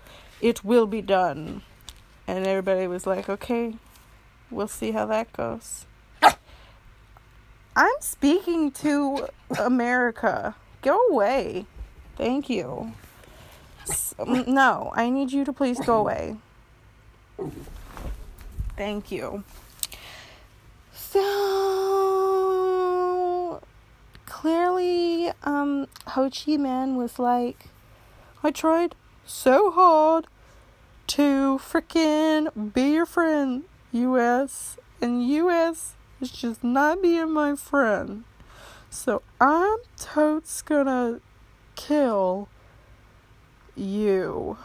It 0.40 0.64
will 0.64 0.87
be 0.87 1.03
done. 1.03 1.62
And 2.31 2.47
everybody 2.47 2.87
was 2.87 3.09
like, 3.09 3.29
okay, 3.29 3.75
we'll 4.53 4.69
see 4.69 4.93
how 4.93 5.05
that 5.07 5.33
goes. 5.33 5.87
I'm 7.75 7.97
speaking 7.99 8.71
to 8.71 9.27
America. 9.59 10.55
Go 10.81 11.09
away. 11.09 11.66
Thank 12.16 12.49
you. 12.49 12.93
No, 14.25 14.93
I 14.95 15.11
need 15.11 15.33
you 15.33 15.45
to 15.45 15.53
please 15.53 15.81
go 15.81 15.99
away. 15.99 16.37
Thank 18.77 19.11
you. 19.11 19.43
So 20.93 22.31
clearly, 24.27 25.33
um, 25.43 25.88
Ho 26.07 26.31
Chi 26.31 26.53
Minh 26.53 26.95
was 26.95 27.19
like, 27.19 27.66
I 28.45 28.53
tried 28.53 28.95
so 29.27 29.73
hard 29.73 30.29
to 31.11 31.59
freaking 31.59 32.73
be 32.73 32.92
your 32.92 33.05
friend, 33.05 33.64
US. 33.90 34.77
And 35.01 35.27
US 35.27 35.96
is 36.20 36.31
just 36.31 36.62
not 36.62 37.03
being 37.03 37.33
my 37.33 37.57
friend. 37.57 38.23
So 38.90 39.23
I'm 39.40 39.79
totes 39.96 40.62
gonna 40.62 41.20
kill 41.75 42.49
you. 43.75 44.57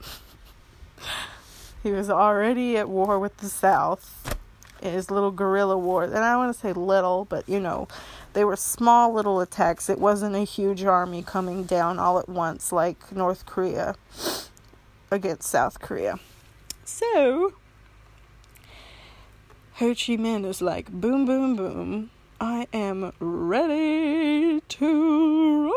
he 1.84 1.92
was 1.92 2.10
already 2.10 2.76
at 2.76 2.88
war 2.88 3.16
with 3.20 3.36
the 3.36 3.48
South. 3.48 4.36
in 4.82 4.92
His 4.92 5.12
little 5.12 5.30
guerrilla 5.30 5.78
war. 5.78 6.02
And 6.02 6.16
I 6.16 6.36
want 6.36 6.52
to 6.52 6.58
say 6.58 6.72
little, 6.72 7.24
but 7.24 7.48
you 7.48 7.60
know, 7.60 7.86
they 8.32 8.44
were 8.44 8.56
small 8.56 9.12
little 9.12 9.40
attacks. 9.40 9.88
It 9.88 10.00
wasn't 10.00 10.34
a 10.34 10.40
huge 10.40 10.82
army 10.82 11.22
coming 11.22 11.62
down 11.62 12.00
all 12.00 12.18
at 12.18 12.28
once 12.28 12.72
like 12.72 13.12
North 13.12 13.46
Korea 13.46 13.94
against 15.10 15.48
South 15.48 15.80
Korea. 15.80 16.18
So, 16.84 17.52
Ho 19.74 19.88
Chi 19.90 20.16
Minh 20.16 20.44
is 20.44 20.60
like, 20.60 20.90
boom, 20.90 21.24
boom, 21.26 21.54
boom. 21.54 22.10
I 22.40 22.66
am 22.72 23.12
ready 23.20 24.60
to 24.60 25.62
rumble. 25.64 25.74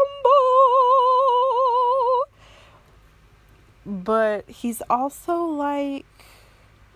But 3.85 4.49
he's 4.49 4.81
also 4.89 5.43
like 5.43 6.05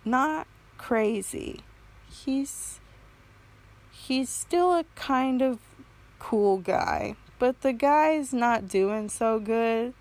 not 0.04 0.48
crazy. 0.78 1.62
He's 2.10 2.80
he's 3.91 4.30
still 4.30 4.74
a 4.74 4.86
kind 4.95 5.41
of 5.41 5.60
cool 6.19 6.58
guy, 6.58 7.15
but 7.39 7.62
the 7.62 7.74
guy's 7.74 8.34
not 8.34 8.67
doing 8.67 9.10
so 9.10 9.39
good 9.39 9.93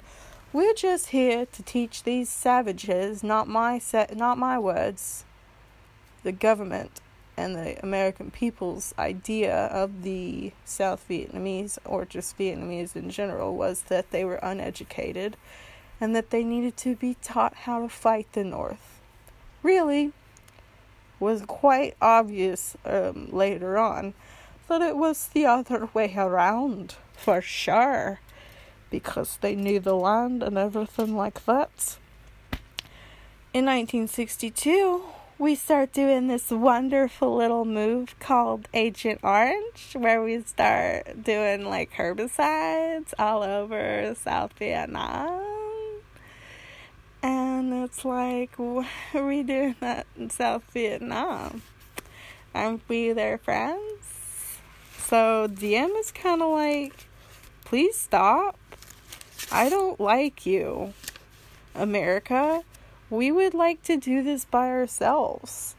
We're 0.51 0.73
just 0.73 1.07
here 1.07 1.45
to 1.45 1.63
teach 1.63 2.03
these 2.03 2.29
savages, 2.29 3.23
not 3.23 3.47
my 3.47 3.77
set, 3.77 4.15
not 4.15 4.37
my 4.37 4.57
words, 4.57 5.25
the 6.23 6.31
government 6.31 7.01
and 7.37 7.55
the 7.55 7.81
American 7.81 8.31
people's 8.31 8.93
idea 8.99 9.67
of 9.67 10.03
the 10.03 10.51
South 10.65 11.05
Vietnamese 11.09 11.77
or 11.85 12.03
just 12.03 12.37
Vietnamese 12.37 12.95
in 12.95 13.09
general 13.09 13.55
was 13.55 13.83
that 13.83 14.11
they 14.11 14.25
were 14.25 14.35
uneducated 14.35 15.37
and 16.01 16.15
that 16.15 16.31
they 16.31 16.43
needed 16.43 16.75
to 16.77 16.95
be 16.95 17.15
taught 17.21 17.53
how 17.53 17.81
to 17.81 17.89
fight 17.89 18.27
the 18.33 18.43
North. 18.43 18.99
Really 19.63 20.11
was 21.19 21.43
quite 21.45 21.95
obvious 22.01 22.75
um, 22.85 23.29
later 23.31 23.77
on 23.77 24.13
that 24.69 24.82
it 24.82 24.95
was 24.95 25.27
the 25.27 25.45
other 25.45 25.89
way 25.93 26.13
around, 26.15 26.95
for 27.13 27.41
sure, 27.41 28.19
because 28.89 29.38
they 29.41 29.55
knew 29.55 29.79
the 29.79 29.95
land 29.95 30.41
and 30.41 30.58
everything 30.58 31.15
like 31.15 31.43
that. 31.45 31.97
In 33.51 33.65
1962, 33.65 35.03
we 35.39 35.55
start 35.55 35.91
doing 35.91 36.27
this 36.27 36.51
wonderful 36.51 37.36
little 37.36 37.65
move 37.65 38.13
called 38.19 38.67
Agent 38.73 39.21
Orange, 39.23 39.93
where 39.93 40.21
we 40.21 40.41
start 40.43 41.23
doing 41.23 41.65
like 41.65 41.93
herbicides 41.93 43.13
all 43.17 43.41
over 43.41 44.13
South 44.15 44.53
Vietnam. 44.53 45.41
And 47.23 47.73
it's 47.73 48.05
like, 48.05 48.51
why 48.58 48.88
are 49.15 49.25
we 49.25 49.43
doing 49.43 49.75
that 49.79 50.05
in 50.15 50.29
South 50.29 50.63
Vietnam? 50.71 51.63
Aren't 52.53 52.88
we 52.88 53.13
their 53.13 53.38
friends? 53.38 53.98
So 55.09 55.47
Diem 55.47 55.89
is 55.95 56.11
kind 56.11 56.39
of 56.43 56.51
like, 56.51 57.07
please 57.65 57.97
stop. 57.97 58.59
I 59.51 59.67
don't 59.67 59.99
like 59.99 60.45
you, 60.45 60.93
America. 61.73 62.61
We 63.09 63.31
would 63.31 63.55
like 63.55 63.81
to 63.85 63.97
do 63.97 64.21
this 64.21 64.45
by 64.45 64.69
ourselves. 64.69 65.73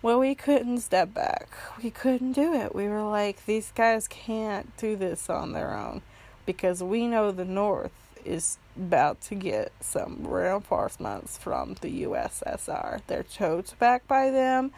Well, 0.00 0.18
we 0.18 0.34
couldn't 0.34 0.80
step 0.80 1.12
back. 1.12 1.50
We 1.82 1.90
couldn't 1.90 2.32
do 2.32 2.54
it. 2.54 2.74
We 2.74 2.88
were 2.88 3.02
like, 3.02 3.44
these 3.44 3.70
guys 3.74 4.08
can't 4.08 4.74
do 4.78 4.96
this 4.96 5.28
on 5.28 5.52
their 5.52 5.76
own 5.76 6.00
because 6.46 6.82
we 6.82 7.06
know 7.06 7.32
the 7.32 7.44
North 7.44 7.92
is 8.24 8.56
about 8.78 9.20
to 9.22 9.34
get 9.34 9.72
some 9.82 10.26
reinforcements 10.26 11.36
from 11.36 11.76
the 11.82 12.04
USSR. 12.04 13.02
They're 13.08 13.24
totes 13.24 13.74
back 13.74 14.08
by 14.08 14.30
them. 14.30 14.72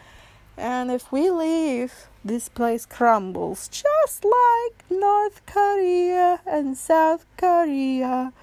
And 0.57 0.89
if 0.91 1.09
we 1.11 1.29
leave, 1.29 1.93
this 2.27 2.49
place 2.49 2.85
crumbles 2.85 3.67
just 3.69 4.23
like 4.25 4.83
North 4.89 5.45
Korea 5.45 6.41
and 6.45 6.77
South 6.77 7.25
Korea. 7.37 8.33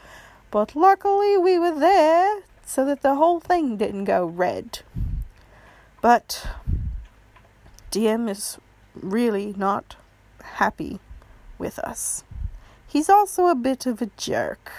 But 0.51 0.75
luckily, 0.75 1.37
we 1.37 1.59
were 1.59 1.79
there 1.79 2.43
so 2.65 2.85
that 2.85 3.03
the 3.03 3.17
whole 3.17 3.41
thing 3.41 3.77
didn't 3.77 4.05
go 4.05 4.25
red. 4.25 4.81
But 6.01 6.47
Diem 7.91 8.29
is 8.29 8.59
really 8.95 9.55
not 9.57 9.97
happy 10.43 11.01
with 11.59 11.79
us. 11.79 12.25
He's 12.87 13.11
also 13.11 13.47
a 13.47 13.55
bit 13.55 13.87
of 13.87 14.01
a 14.01 14.11
jerk. 14.17 14.71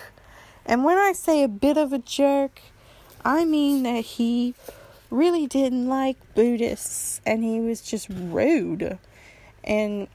And 0.66 0.84
when 0.84 0.98
I 0.98 1.14
say 1.14 1.44
a 1.44 1.48
bit 1.48 1.78
of 1.78 1.94
a 1.94 2.00
jerk, 2.00 2.62
I 3.24 3.46
mean 3.46 3.84
that 3.84 4.06
he 4.06 4.56
really 5.10 5.48
didn't 5.48 5.88
like 5.88 6.18
Buddhists 6.36 7.22
and 7.26 7.44
he 7.44 7.60
was 7.60 7.82
just 7.82 8.08
rude. 8.10 8.98
And 9.64 10.08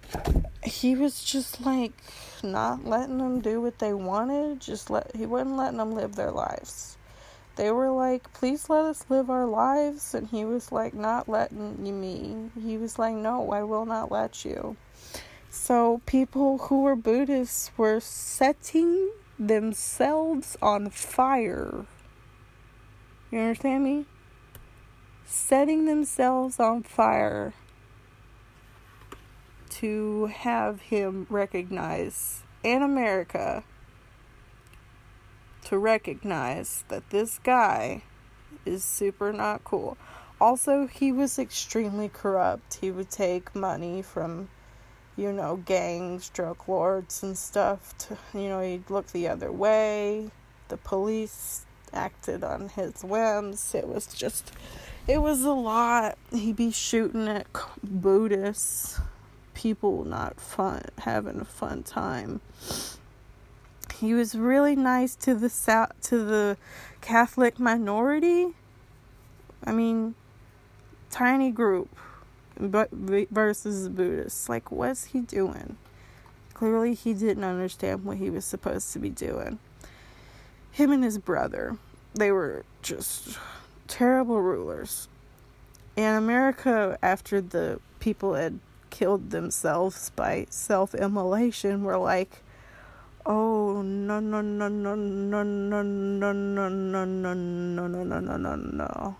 he 0.62 0.94
was 0.94 1.24
just 1.24 1.61
like 1.64 1.92
not 2.42 2.85
letting 2.85 3.18
them 3.18 3.40
do 3.40 3.61
what 3.61 3.79
they 3.79 3.92
wanted, 3.92 4.61
just 4.61 4.90
let 4.90 5.14
he 5.14 5.26
wasn't 5.26 5.57
letting 5.57 5.79
them 5.79 5.92
live 5.92 6.14
their 6.14 6.31
lives. 6.31 6.96
They 7.57 7.70
were 7.72 7.90
like, 7.90 8.33
"Please 8.33 8.70
let 8.70 8.85
us 8.85 9.05
live 9.09 9.29
our 9.29 9.46
lives." 9.46 10.14
And 10.14 10.29
he 10.29 10.44
was 10.44 10.70
like 10.70 10.94
not 10.94 11.29
letting 11.29 12.00
me. 12.00 12.50
He 12.61 12.79
was 12.79 12.98
like, 12.98 13.14
"No, 13.14 13.50
I 13.50 13.64
will 13.64 13.85
not 13.85 14.11
let 14.11 14.44
you." 14.44 14.76
So 15.50 16.00
people 16.07 16.59
who 16.59 16.83
were 16.83 16.96
Buddhists 16.96 17.72
were 17.76 17.98
setting 18.00 19.11
themselves 19.38 20.57
on 20.62 20.90
fire. 20.90 21.87
You 23.31 23.38
understand 23.40 23.85
me? 23.85 24.07
Setting 25.50 25.86
themselves 25.86 26.60
on 26.60 26.84
fire 26.84 27.52
to 29.70 30.26
have 30.26 30.80
him 30.80 31.26
recognize 31.28 32.44
in 32.62 32.82
America 32.82 33.64
to 35.64 35.76
recognize 35.76 36.84
that 36.86 37.10
this 37.10 37.40
guy 37.40 38.04
is 38.64 38.84
super 38.84 39.32
not 39.32 39.64
cool. 39.64 39.98
Also, 40.40 40.86
he 40.86 41.10
was 41.10 41.36
extremely 41.36 42.08
corrupt. 42.08 42.74
He 42.74 42.92
would 42.92 43.10
take 43.10 43.52
money 43.52 44.02
from 44.02 44.50
you 45.16 45.32
know, 45.32 45.56
gangs, 45.56 46.28
drug 46.28 46.58
lords, 46.68 47.24
and 47.24 47.36
stuff. 47.36 47.98
To, 47.98 48.16
you 48.34 48.48
know, 48.48 48.60
he'd 48.60 48.88
look 48.88 49.08
the 49.08 49.26
other 49.26 49.50
way. 49.50 50.30
The 50.68 50.76
police 50.76 51.66
acted 51.92 52.44
on 52.44 52.68
his 52.68 53.02
whims. 53.02 53.74
It 53.74 53.88
was 53.88 54.06
just, 54.06 54.52
it 55.06 55.18
was 55.18 55.44
a 55.44 55.52
lot. 55.52 56.18
He'd 56.32 56.56
be 56.56 56.70
shooting 56.70 57.28
at 57.28 57.46
Buddhists, 57.82 59.00
people 59.54 60.04
not 60.04 60.40
fun, 60.40 60.82
having 60.98 61.40
a 61.40 61.44
fun 61.44 61.82
time. 61.82 62.40
He 63.96 64.14
was 64.14 64.34
really 64.34 64.76
nice 64.76 65.14
to 65.16 65.34
the 65.34 65.50
South, 65.50 65.92
to 66.02 66.24
the 66.24 66.56
Catholic 67.00 67.58
minority. 67.58 68.54
I 69.64 69.72
mean, 69.72 70.14
tiny 71.10 71.50
group 71.50 71.88
but 72.58 72.90
versus 72.92 73.88
Buddhists. 73.88 74.48
Like, 74.48 74.70
what's 74.70 75.06
he 75.06 75.20
doing? 75.20 75.76
Clearly, 76.54 76.94
he 76.94 77.14
didn't 77.14 77.44
understand 77.44 78.04
what 78.04 78.18
he 78.18 78.30
was 78.30 78.44
supposed 78.44 78.92
to 78.92 78.98
be 78.98 79.08
doing. 79.08 79.58
Him 80.70 80.92
and 80.92 81.02
his 81.02 81.18
brother, 81.18 81.78
they 82.14 82.30
were 82.30 82.64
just 82.82 83.38
terrible 83.90 84.40
rulers. 84.40 85.09
And 85.96 86.16
America, 86.16 86.98
after 87.03 87.42
the 87.42 87.81
people 87.98 88.35
had 88.35 88.59
killed 88.88 89.31
themselves 89.31 90.11
by 90.16 90.46
self 90.48 90.94
immolation, 90.94 91.85
were 91.85 91.98
like, 91.98 92.42
oh, 93.26 93.83
no, 93.83 94.20
no, 94.20 94.40
no, 94.40 94.68
no, 94.68 94.94
no, 94.94 95.42
no, 95.42 95.42
no, 95.42 95.83
no, 95.83 95.83
no, 95.83 96.68
no, 96.68 97.05
no, 97.05 97.87
no, 97.87 98.05
no, 98.05 98.20
no, 98.20 98.37
no, 98.37 98.57
no. 98.57 99.16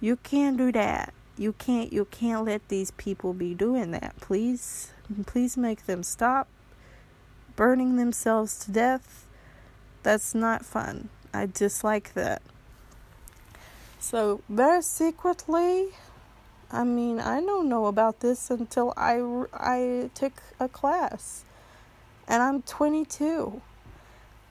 You 0.00 0.16
can't 0.16 0.56
do 0.56 0.72
that 0.72 1.12
you 1.38 1.52
can't 1.52 1.92
you 1.92 2.04
can't 2.06 2.44
let 2.44 2.68
these 2.68 2.90
people 2.92 3.32
be 3.32 3.54
doing 3.54 3.92
that 3.92 4.14
please 4.20 4.92
please 5.26 5.56
make 5.56 5.86
them 5.86 6.02
stop 6.02 6.48
burning 7.56 7.96
themselves 7.96 8.58
to 8.58 8.72
death 8.72 9.26
that's 10.02 10.34
not 10.34 10.64
fun 10.64 11.08
i 11.32 11.46
dislike 11.46 12.12
that 12.14 12.42
so 13.98 14.40
very 14.48 14.82
secretly 14.82 15.88
i 16.70 16.84
mean 16.84 17.18
i 17.20 17.40
don't 17.40 17.68
know 17.68 17.86
about 17.86 18.20
this 18.20 18.50
until 18.50 18.92
i 18.96 19.20
i 19.52 20.10
took 20.14 20.42
a 20.60 20.68
class 20.68 21.44
and 22.26 22.42
i'm 22.42 22.62
22 22.62 23.60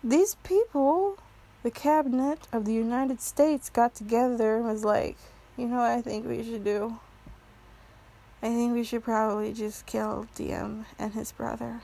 these 0.03 0.35
people 0.43 1.17
the 1.63 1.71
cabinet 1.71 2.39
of 2.51 2.65
the 2.65 2.73
united 2.73 3.21
states 3.21 3.69
got 3.69 3.95
together 3.95 4.57
and 4.57 4.65
was 4.65 4.83
like 4.83 5.17
you 5.57 5.67
know 5.67 5.77
what 5.77 5.89
I 5.89 6.01
think 6.01 6.27
we 6.27 6.43
should 6.43 6.63
do? 6.63 6.99
I 8.43 8.49
think 8.49 8.73
we 8.73 8.83
should 8.83 9.03
probably 9.03 9.53
just 9.53 9.87
kill 9.87 10.27
Diem 10.35 10.85
and 10.99 11.13
his 11.13 11.31
brother. 11.31 11.81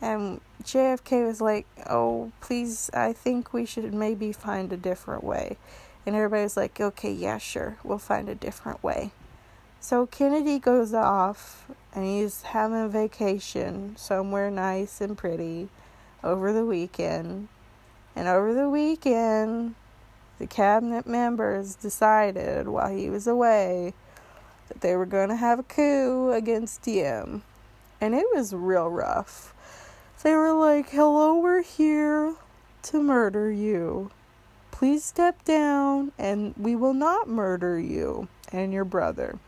And 0.00 0.40
JFK 0.64 1.24
was 1.24 1.40
like, 1.40 1.66
oh, 1.88 2.32
please, 2.40 2.90
I 2.92 3.12
think 3.12 3.52
we 3.52 3.64
should 3.64 3.94
maybe 3.94 4.32
find 4.32 4.72
a 4.72 4.76
different 4.76 5.22
way. 5.22 5.56
And 6.04 6.16
everybody's 6.16 6.56
like, 6.56 6.80
okay, 6.80 7.12
yeah, 7.12 7.38
sure, 7.38 7.78
we'll 7.84 7.98
find 7.98 8.28
a 8.28 8.34
different 8.34 8.82
way. 8.82 9.12
So 9.80 10.06
Kennedy 10.06 10.58
goes 10.58 10.94
off 10.94 11.66
and 11.94 12.04
he's 12.04 12.42
having 12.42 12.82
a 12.82 12.88
vacation 12.88 13.96
somewhere 13.96 14.50
nice 14.50 15.00
and 15.00 15.18
pretty 15.18 15.68
over 16.22 16.52
the 16.52 16.64
weekend. 16.64 17.48
And 18.14 18.28
over 18.28 18.54
the 18.54 18.68
weekend, 18.68 19.74
the 20.38 20.46
cabinet 20.46 21.06
members 21.06 21.74
decided 21.74 22.68
while 22.68 22.94
he 22.94 23.10
was 23.10 23.26
away 23.26 23.94
that 24.68 24.80
they 24.80 24.96
were 24.96 25.06
going 25.06 25.28
to 25.28 25.36
have 25.36 25.58
a 25.58 25.64
coup 25.64 26.30
against 26.30 26.82
Diem. 26.82 27.42
And 28.00 28.14
it 28.14 28.26
was 28.34 28.54
real 28.54 28.88
rough. 28.88 29.54
They 30.22 30.34
were 30.34 30.52
like, 30.52 30.90
Hello, 30.90 31.38
we're 31.38 31.62
here 31.62 32.34
to 32.82 33.02
murder 33.02 33.50
you. 33.50 34.10
Please 34.82 35.04
step 35.04 35.44
down 35.44 36.10
and 36.18 36.56
we 36.58 36.74
will 36.74 36.92
not 36.92 37.28
murder 37.28 37.78
you 37.78 38.26
and 38.50 38.72
your 38.72 38.84
brother. 38.84 39.38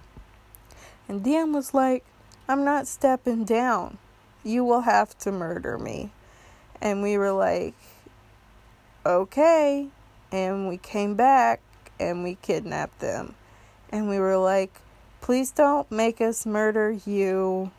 And 1.09 1.25
Dan 1.25 1.53
was 1.53 1.75
like, 1.75 2.05
I'm 2.47 2.65
not 2.65 2.87
stepping 2.87 3.43
down. 3.43 3.99
You 4.45 4.63
will 4.63 4.83
have 4.83 5.19
to 5.19 5.33
murder 5.33 5.77
me. 5.77 6.13
And 6.81 7.03
we 7.03 7.19
were 7.19 7.33
like, 7.33 7.75
okay 9.05 9.89
and 10.31 10.69
we 10.69 10.77
came 10.77 11.17
back 11.17 11.61
and 11.99 12.23
we 12.23 12.37
kidnapped 12.41 13.01
them. 13.01 13.35
And 13.91 14.09
we 14.09 14.21
were 14.21 14.39
like, 14.39 14.83
please 15.21 15.51
don't 15.51 15.91
make 15.91 16.21
us 16.21 16.47
murder 16.47 16.93
you. 17.05 17.73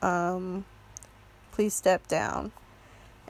Um, 0.00 0.64
please 1.52 1.74
step 1.74 2.08
down. 2.08 2.52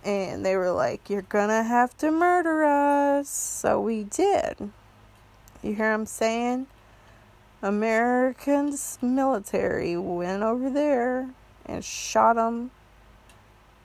And 0.07 0.47
they 0.47 0.57
were 0.57 0.71
like, 0.71 1.11
you're 1.11 1.23
gonna 1.23 1.63
have 1.63 1.97
to 1.99 2.11
murder 2.11 2.65
us. 2.65 3.29
So 3.29 3.81
we 3.81 4.05
did. 4.05 4.71
You 5.63 5.75
hear 5.75 5.93
I'm 5.93 6.07
saying? 6.07 6.69
Americans 7.61 8.99
military 9.03 9.97
went 9.97 10.43
over 10.43 10.71
there 10.71 11.31
and 11.65 11.85
shot 11.85 12.37
them 12.37 12.71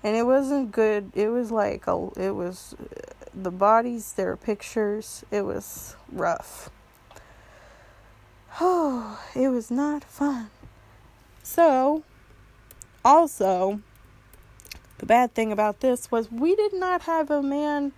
and 0.03 0.15
it 0.15 0.23
wasn't 0.23 0.71
good 0.71 1.11
it 1.15 1.29
was 1.29 1.51
like 1.51 1.87
a 1.87 2.09
it 2.17 2.31
was 2.31 2.75
the 3.33 3.51
bodies, 3.51 4.13
their 4.13 4.35
pictures. 4.35 5.23
It 5.31 5.43
was 5.43 5.95
rough. 6.11 6.69
Oh, 8.59 9.19
it 9.35 9.49
was 9.49 9.71
not 9.71 10.03
fun. 10.03 10.49
So, 11.43 12.03
also, 13.03 13.81
the 15.01 15.07
bad 15.07 15.33
thing 15.33 15.51
about 15.51 15.79
this 15.79 16.11
was 16.11 16.31
we 16.31 16.55
did 16.55 16.73
not 16.73 17.01
have 17.01 17.31
a 17.31 17.41
man 17.41 17.91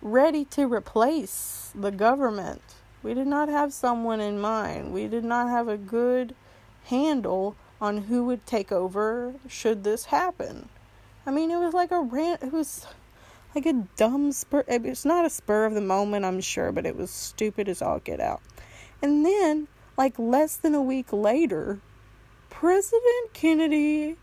ready 0.00 0.46
to 0.46 0.66
replace 0.66 1.70
the 1.74 1.90
government. 1.90 2.62
We 3.02 3.12
did 3.12 3.26
not 3.26 3.50
have 3.50 3.74
someone 3.74 4.20
in 4.20 4.40
mind. 4.40 4.94
We 4.94 5.06
did 5.06 5.22
not 5.22 5.50
have 5.50 5.68
a 5.68 5.76
good 5.76 6.34
handle 6.84 7.56
on 7.78 7.98
who 7.98 8.24
would 8.24 8.46
take 8.46 8.72
over 8.72 9.34
should 9.48 9.84
this 9.84 10.06
happen. 10.06 10.70
I 11.26 11.30
mean, 11.30 11.50
it 11.50 11.58
was 11.58 11.74
like 11.74 11.90
a 11.90 12.00
rant. 12.00 12.42
It 12.42 12.54
was 12.54 12.86
like 13.54 13.66
a 13.66 13.86
dumb 13.98 14.32
spur. 14.32 14.64
It's 14.66 15.04
not 15.04 15.26
a 15.26 15.30
spur 15.30 15.66
of 15.66 15.74
the 15.74 15.82
moment, 15.82 16.24
I'm 16.24 16.40
sure, 16.40 16.72
but 16.72 16.86
it 16.86 16.96
was 16.96 17.10
stupid 17.10 17.68
as 17.68 17.82
all 17.82 17.98
get 17.98 18.18
out. 18.18 18.40
And 19.02 19.26
then, 19.26 19.68
like 19.98 20.18
less 20.18 20.56
than 20.56 20.74
a 20.74 20.80
week 20.80 21.12
later, 21.12 21.80
President 22.48 23.34
Kennedy 23.34 24.16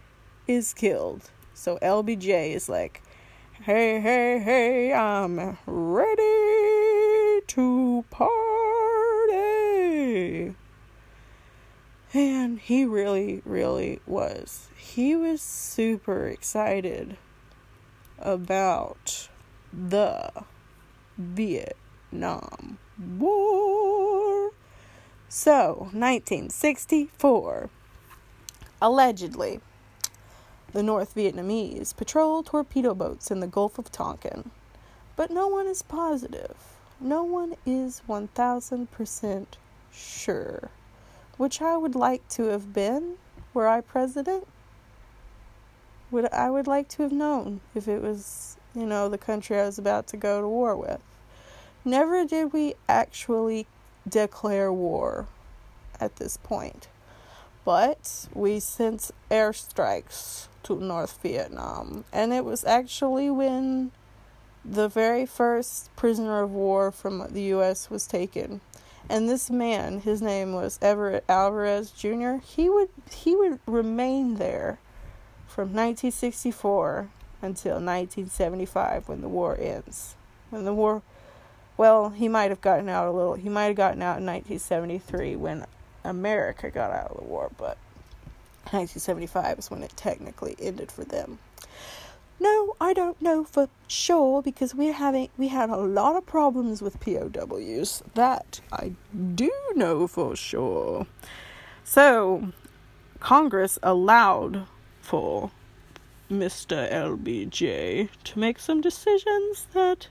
is 0.48 0.74
killed. 0.74 1.30
So 1.58 1.80
LBJ 1.82 2.54
is 2.54 2.70
like, 2.70 3.02
hey, 3.64 4.00
hey, 4.00 4.38
hey, 4.38 4.94
I'm 4.94 5.58
ready 5.66 7.42
to 7.48 8.06
party. 8.12 8.36
And 12.14 12.60
he 12.60 12.86
really, 12.86 13.42
really 13.44 14.02
was. 14.06 14.68
He 14.78 15.16
was 15.16 15.42
super 15.42 16.28
excited 16.28 17.18
about 18.20 19.28
the 19.74 20.30
Vietnam 21.18 22.78
War. 23.18 24.52
So, 25.28 25.90
1964. 25.92 27.72
Allegedly, 28.80 29.60
the 30.78 30.84
North 30.84 31.16
Vietnamese 31.16 31.98
patrol 31.98 32.44
torpedo 32.44 32.94
boats 32.94 33.32
in 33.32 33.40
the 33.40 33.48
Gulf 33.48 33.80
of 33.80 33.92
Tonkin. 33.92 34.52
But 35.16 35.32
no 35.32 35.48
one 35.48 35.66
is 35.66 35.82
positive. 35.82 36.56
No 37.02 37.24
one 37.24 37.56
is 37.66 38.04
1000% 38.08 39.46
sure. 39.92 40.70
Which 41.38 41.64
I 41.64 41.78
would 41.78 41.96
like 41.96 42.30
to 42.30 42.44
have 42.50 42.74
been 42.74 43.16
were 43.56 43.68
I 43.68 43.82
president. 43.82 44.46
Would 46.12 46.32
I 46.32 46.52
would 46.52 46.68
like 46.68 46.90
to 46.90 47.02
have 47.02 47.12
known 47.12 47.62
if 47.74 47.88
it 47.88 48.04
was, 48.04 48.56
you 48.76 48.86
know, 48.86 49.10
the 49.10 49.18
country 49.18 49.60
I 49.60 49.66
was 49.66 49.80
about 49.80 50.06
to 50.10 50.16
go 50.16 50.42
to 50.42 50.48
war 50.48 50.76
with. 50.76 51.02
Never 51.84 52.24
did 52.24 52.54
we 52.54 52.76
actually 52.88 53.66
declare 54.08 54.72
war 54.72 55.26
at 56.00 56.18
this 56.18 56.38
point. 56.38 56.88
But 57.66 58.28
we 58.32 58.60
sent 58.60 59.10
airstrikes 59.32 60.50
to 60.68 60.84
North 60.84 61.22
Vietnam. 61.22 62.04
And 62.12 62.34
it 62.34 62.44
was 62.44 62.66
actually 62.66 63.30
when 63.30 63.92
the 64.64 64.90
very 64.90 65.26
first 65.26 65.96
prisoner 65.96 66.44
of 66.44 66.52
war 66.52 66.92
from 66.92 67.26
the 67.30 67.44
U.S. 67.44 67.90
was 67.90 68.06
taken. 68.06 68.60
And 69.10 69.30
this 69.30 69.50
man, 69.50 70.02
his 70.02 70.22
name 70.22 70.52
was 70.52 70.78
Everett 70.82 71.24
Alvarez 71.30 71.92
Jr. 71.92 72.36
He 72.44 72.70
would 72.70 72.90
he 73.10 73.36
would 73.36 73.60
remain 73.66 74.36
there 74.36 74.80
from 75.48 75.70
1964 75.70 77.10
until 77.42 77.74
1975 77.76 79.08
when 79.08 79.22
the 79.22 79.30
war 79.30 79.58
ends. 79.58 80.16
When 80.50 80.66
the 80.66 80.74
war, 80.74 81.02
well, 81.78 82.10
he 82.10 82.28
might 82.28 82.50
have 82.50 82.60
gotten 82.60 82.90
out 82.90 83.08
a 83.08 83.12
little. 83.12 83.36
He 83.36 83.48
might 83.48 83.66
have 83.66 83.76
gotten 83.78 84.02
out 84.02 84.20
in 84.20 84.26
1973 84.26 85.38
when 85.38 85.66
America 86.04 86.70
got 86.70 86.92
out 86.92 87.12
of 87.12 87.18
the 87.18 87.24
war, 87.24 87.50
but 87.58 87.78
1975 88.74 89.60
is 89.60 89.72
when 89.72 89.84
it 89.84 89.94
technically 89.96 90.56
ended 90.60 90.92
for 90.92 91.04
them. 91.04 91.40
No, 92.40 92.76
I 92.80 92.94
don't 92.94 93.20
know 93.22 93.44
for 93.44 93.68
sure 93.88 94.44
because 94.44 94.76
we're 94.76 94.94
having 94.94 95.30
we 95.38 95.48
had 95.48 95.70
a 95.70 95.78
lot 95.78 96.16
of 96.16 96.26
problems 96.26 96.82
with 96.82 97.00
POWs. 97.00 98.04
That 98.14 98.62
I 98.72 98.94
do 99.34 99.52
know 99.76 100.08
for 100.08 100.36
sure. 100.36 101.08
So, 101.84 102.52
Congress 103.20 103.80
allowed 103.82 104.68
for 105.02 105.50
Mr. 106.30 106.92
LBJ 106.92 108.10
to 108.26 108.40
make 108.40 108.60
some 108.60 108.82
decisions 108.82 109.66
that 109.74 110.08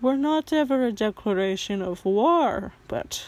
were 0.00 0.16
not 0.16 0.52
ever 0.52 0.86
a 0.86 0.92
declaration 0.92 1.82
of 1.82 2.04
war, 2.04 2.72
but 2.88 3.26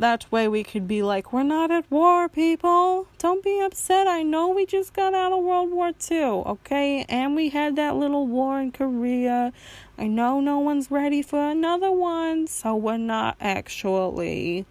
that 0.00 0.30
way 0.30 0.46
we 0.46 0.62
could 0.62 0.86
be 0.86 1.02
like, 1.02 1.32
we're 1.32 1.42
not 1.42 1.70
at 1.70 1.90
war, 1.90 2.28
people. 2.28 3.08
Don't 3.18 3.42
be 3.42 3.60
upset. 3.60 4.06
I 4.06 4.22
know 4.22 4.48
we 4.48 4.66
just 4.66 4.92
got 4.92 5.14
out 5.14 5.32
of 5.32 5.42
World 5.42 5.70
War 5.70 5.92
II, 6.10 6.22
okay? 6.46 7.06
And 7.08 7.34
we 7.34 7.48
had 7.48 7.76
that 7.76 7.96
little 7.96 8.26
war 8.26 8.60
in 8.60 8.72
Korea. 8.72 9.52
I 9.96 10.06
know 10.06 10.40
no 10.40 10.58
one's 10.58 10.90
ready 10.90 11.22
for 11.22 11.50
another 11.50 11.90
one, 11.90 12.46
so 12.46 12.76
we're 12.76 12.98
not 12.98 13.36
actually 13.40 14.66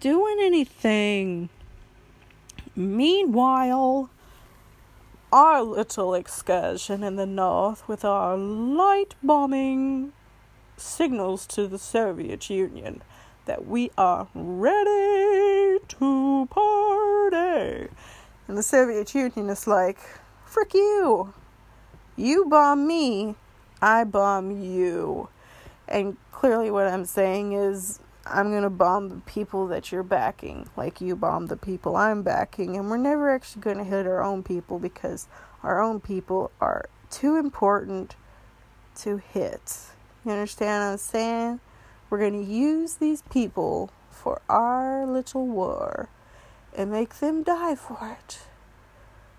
doing 0.00 0.36
anything. 0.40 1.50
Meanwhile, 2.74 4.08
our 5.30 5.62
little 5.62 6.14
excursion 6.14 7.02
in 7.02 7.16
the 7.16 7.26
north 7.26 7.86
with 7.86 8.04
our 8.04 8.36
light 8.36 9.14
bombing 9.22 10.12
signals 10.78 11.46
to 11.48 11.68
the 11.68 11.78
Soviet 11.78 12.48
Union 12.48 13.02
that 13.46 13.66
we 13.66 13.90
are 13.98 14.28
ready 14.34 15.78
to 15.88 16.46
party. 16.50 17.88
And 18.48 18.58
the 18.58 18.62
Soviet 18.62 19.14
Union 19.14 19.48
is 19.50 19.66
like, 19.66 19.98
frick 20.44 20.74
you. 20.74 21.32
You 22.16 22.44
bomb 22.46 22.86
me, 22.86 23.36
I 23.80 24.04
bomb 24.04 24.50
you. 24.62 25.28
And 25.88 26.16
clearly, 26.30 26.70
what 26.70 26.86
I'm 26.86 27.04
saying 27.04 27.52
is, 27.52 28.00
I'm 28.24 28.50
going 28.50 28.62
to 28.62 28.70
bomb 28.70 29.08
the 29.08 29.20
people 29.22 29.66
that 29.68 29.90
you're 29.90 30.02
backing, 30.02 30.68
like 30.76 31.00
you 31.00 31.16
bomb 31.16 31.46
the 31.46 31.56
people 31.56 31.96
I'm 31.96 32.22
backing. 32.22 32.76
And 32.76 32.88
we're 32.88 32.96
never 32.96 33.30
actually 33.30 33.62
going 33.62 33.78
to 33.78 33.84
hit 33.84 34.06
our 34.06 34.22
own 34.22 34.42
people 34.42 34.78
because 34.78 35.26
our 35.62 35.82
own 35.82 36.00
people 36.00 36.52
are 36.60 36.84
too 37.10 37.36
important 37.36 38.14
to 38.96 39.16
hit. 39.16 39.78
You 40.24 40.32
understand 40.32 40.84
what 40.84 40.92
I'm 40.92 40.98
saying? 40.98 41.60
We're 42.12 42.18
going 42.18 42.44
to 42.44 42.52
use 42.52 42.96
these 42.96 43.22
people 43.30 43.90
for 44.10 44.42
our 44.46 45.06
little 45.06 45.46
war 45.46 46.10
and 46.76 46.92
make 46.92 47.20
them 47.20 47.42
die 47.42 47.74
for 47.74 48.18
it. 48.20 48.40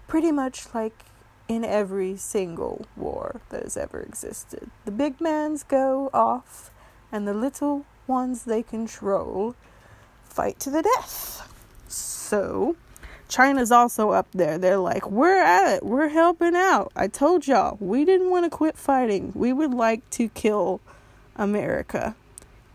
Pretty 0.07 0.31
much 0.31 0.73
like 0.73 1.05
in 1.47 1.63
every 1.63 2.17
single 2.17 2.88
war 2.95 3.41
that 3.49 3.62
has 3.62 3.77
ever 3.77 4.01
existed. 4.01 4.71
The 4.86 4.91
big 4.91 5.21
mans 5.21 5.62
go 5.62 6.09
off, 6.15 6.71
and 7.12 7.27
the 7.27 7.36
little 7.36 7.86
ones 8.07 8.45
they 8.45 8.63
control 8.63 9.53
fight 10.23 10.59
to 10.62 10.71
the 10.71 10.81
death. 10.81 11.53
So, 11.88 12.75
China's 13.29 13.71
also 13.71 14.09
up 14.09 14.29
there. 14.31 14.57
They're 14.57 14.77
like, 14.77 15.12
we're 15.12 15.43
at 15.43 15.75
it. 15.75 15.86
We're 15.86 16.09
helping 16.09 16.55
out. 16.55 16.91
I 16.95 17.07
told 17.07 17.45
y'all, 17.45 17.77
we 17.79 18.03
didn't 18.03 18.31
want 18.31 18.45
to 18.45 18.49
quit 18.49 18.77
fighting. 18.79 19.31
We 19.36 19.53
would 19.53 19.75
like 19.75 20.09
to 20.09 20.27
kill 20.29 20.81
America. 21.36 22.15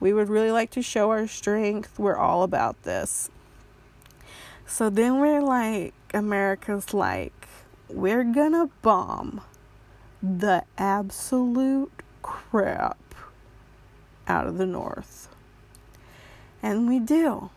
We 0.00 0.12
would 0.12 0.28
really 0.28 0.50
like 0.50 0.70
to 0.72 0.82
show 0.82 1.11
our 1.11 1.26
strength. 1.26 1.98
We're 1.98 2.16
all 2.16 2.42
about 2.42 2.82
this. 2.82 3.30
So 4.66 4.90
then 4.90 5.20
we're 5.20 5.42
like, 5.42 5.94
America's 6.12 6.92
like, 6.92 7.48
we're 7.88 8.24
gonna 8.24 8.68
bomb 8.82 9.40
the 10.22 10.64
absolute 10.76 11.92
crap 12.22 13.14
out 14.26 14.46
of 14.46 14.58
the 14.58 14.66
North. 14.66 15.28
And 16.62 16.87
we 16.88 16.98
do. 16.98 17.50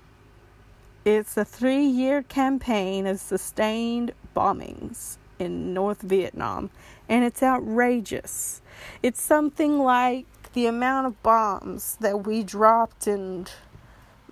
It's 1.04 1.36
a 1.36 1.44
three 1.44 1.86
year 1.86 2.22
campaign 2.22 3.08
of 3.08 3.20
sustained 3.20 4.14
bombings 4.36 5.18
in 5.40 5.74
North 5.74 6.02
Vietnam, 6.02 6.70
and 7.10 7.26
it's 7.26 7.42
outrageous. 7.42 8.62
It's 9.02 9.22
something 9.22 9.80
like 9.80 10.28
the 10.54 10.66
amount 10.66 11.08
of 11.08 11.22
bombs 11.24 11.98
that 12.02 12.26
we 12.26 12.44
dropped 12.44 13.08
in 13.08 13.48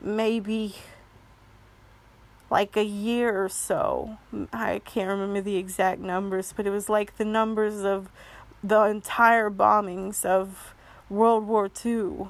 maybe 0.01 0.75
like 2.49 2.75
a 2.75 2.83
year 2.83 3.43
or 3.43 3.49
so. 3.49 4.17
I 4.51 4.79
can't 4.79 5.09
remember 5.09 5.41
the 5.41 5.57
exact 5.57 6.01
numbers, 6.01 6.53
but 6.55 6.65
it 6.65 6.71
was 6.71 6.89
like 6.89 7.17
the 7.17 7.25
numbers 7.25 7.83
of 7.83 8.09
the 8.63 8.81
entire 8.83 9.49
bombings 9.49 10.25
of 10.25 10.73
World 11.09 11.47
War 11.47 11.69
II. 11.85 12.27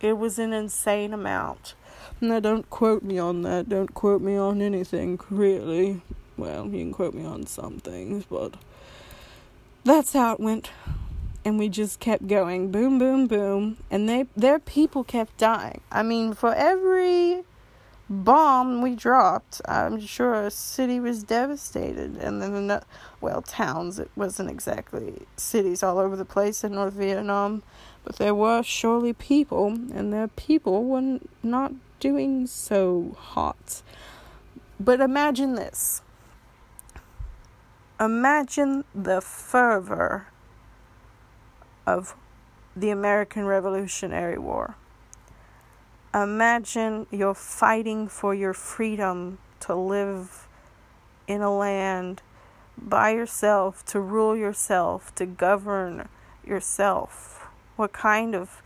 It 0.00 0.18
was 0.18 0.38
an 0.38 0.52
insane 0.52 1.12
amount. 1.12 1.74
Now, 2.20 2.40
don't 2.40 2.68
quote 2.70 3.02
me 3.02 3.18
on 3.18 3.42
that. 3.42 3.68
Don't 3.68 3.94
quote 3.94 4.22
me 4.22 4.36
on 4.36 4.60
anything, 4.60 5.20
really. 5.30 6.02
Well, 6.36 6.66
you 6.66 6.78
can 6.78 6.92
quote 6.92 7.14
me 7.14 7.24
on 7.24 7.46
some 7.46 7.78
things, 7.78 8.24
but 8.28 8.54
that's 9.84 10.12
how 10.12 10.32
it 10.32 10.40
went 10.40 10.70
and 11.44 11.58
we 11.58 11.68
just 11.68 12.00
kept 12.00 12.26
going 12.26 12.70
boom 12.70 12.98
boom 12.98 13.26
boom 13.26 13.76
and 13.90 14.08
they 14.08 14.26
their 14.36 14.58
people 14.58 15.04
kept 15.04 15.36
dying 15.38 15.80
i 15.90 16.02
mean 16.02 16.34
for 16.34 16.54
every 16.54 17.42
bomb 18.08 18.82
we 18.82 18.94
dropped 18.94 19.60
i'm 19.66 19.98
sure 20.00 20.34
a 20.34 20.50
city 20.50 21.00
was 21.00 21.22
devastated 21.22 22.16
and 22.16 22.42
then 22.42 22.66
the, 22.66 22.82
well 23.20 23.40
towns 23.40 23.98
it 23.98 24.10
wasn't 24.16 24.50
exactly 24.50 25.26
cities 25.36 25.82
all 25.82 25.98
over 25.98 26.16
the 26.16 26.24
place 26.24 26.62
in 26.62 26.72
north 26.72 26.94
vietnam 26.94 27.62
but 28.04 28.16
there 28.16 28.34
were 28.34 28.62
surely 28.62 29.12
people 29.12 29.68
and 29.68 30.12
their 30.12 30.28
people 30.28 30.84
were 30.84 31.18
not 31.42 31.72
doing 32.00 32.46
so 32.46 33.16
hot 33.18 33.82
But 34.80 35.00
imagine 35.00 35.54
this. 35.54 36.02
Imagine 38.00 38.82
the 38.92 39.20
fervor 39.20 40.26
of 41.86 42.14
the 42.74 42.90
American 42.90 43.44
Revolutionary 43.44 44.38
War. 44.38 44.76
Imagine 46.14 47.06
you're 47.10 47.34
fighting 47.34 48.08
for 48.08 48.34
your 48.34 48.52
freedom 48.52 49.38
to 49.60 49.74
live 49.74 50.46
in 51.26 51.40
a 51.40 51.54
land 51.54 52.22
by 52.76 53.10
yourself, 53.10 53.84
to 53.86 54.00
rule 54.00 54.36
yourself, 54.36 55.14
to 55.14 55.26
govern 55.26 56.08
yourself. 56.44 57.46
What 57.76 57.92
kind 57.92 58.34
of 58.34 58.62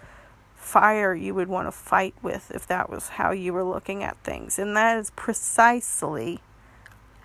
fire 0.67 1.15
you 1.15 1.33
would 1.33 1.47
want 1.47 1.69
to 1.69 1.73
fight 1.73 2.15
with 2.23 2.51
if 2.51 2.67
that 2.67 2.91
was 2.91 3.11
how 3.11 3.31
you 3.31 3.53
were 3.53 3.63
looking 3.63 4.03
at 4.03 4.17
things. 4.25 4.59
And 4.59 4.77
that 4.77 4.99
is 4.99 5.11
precisely 5.11 6.41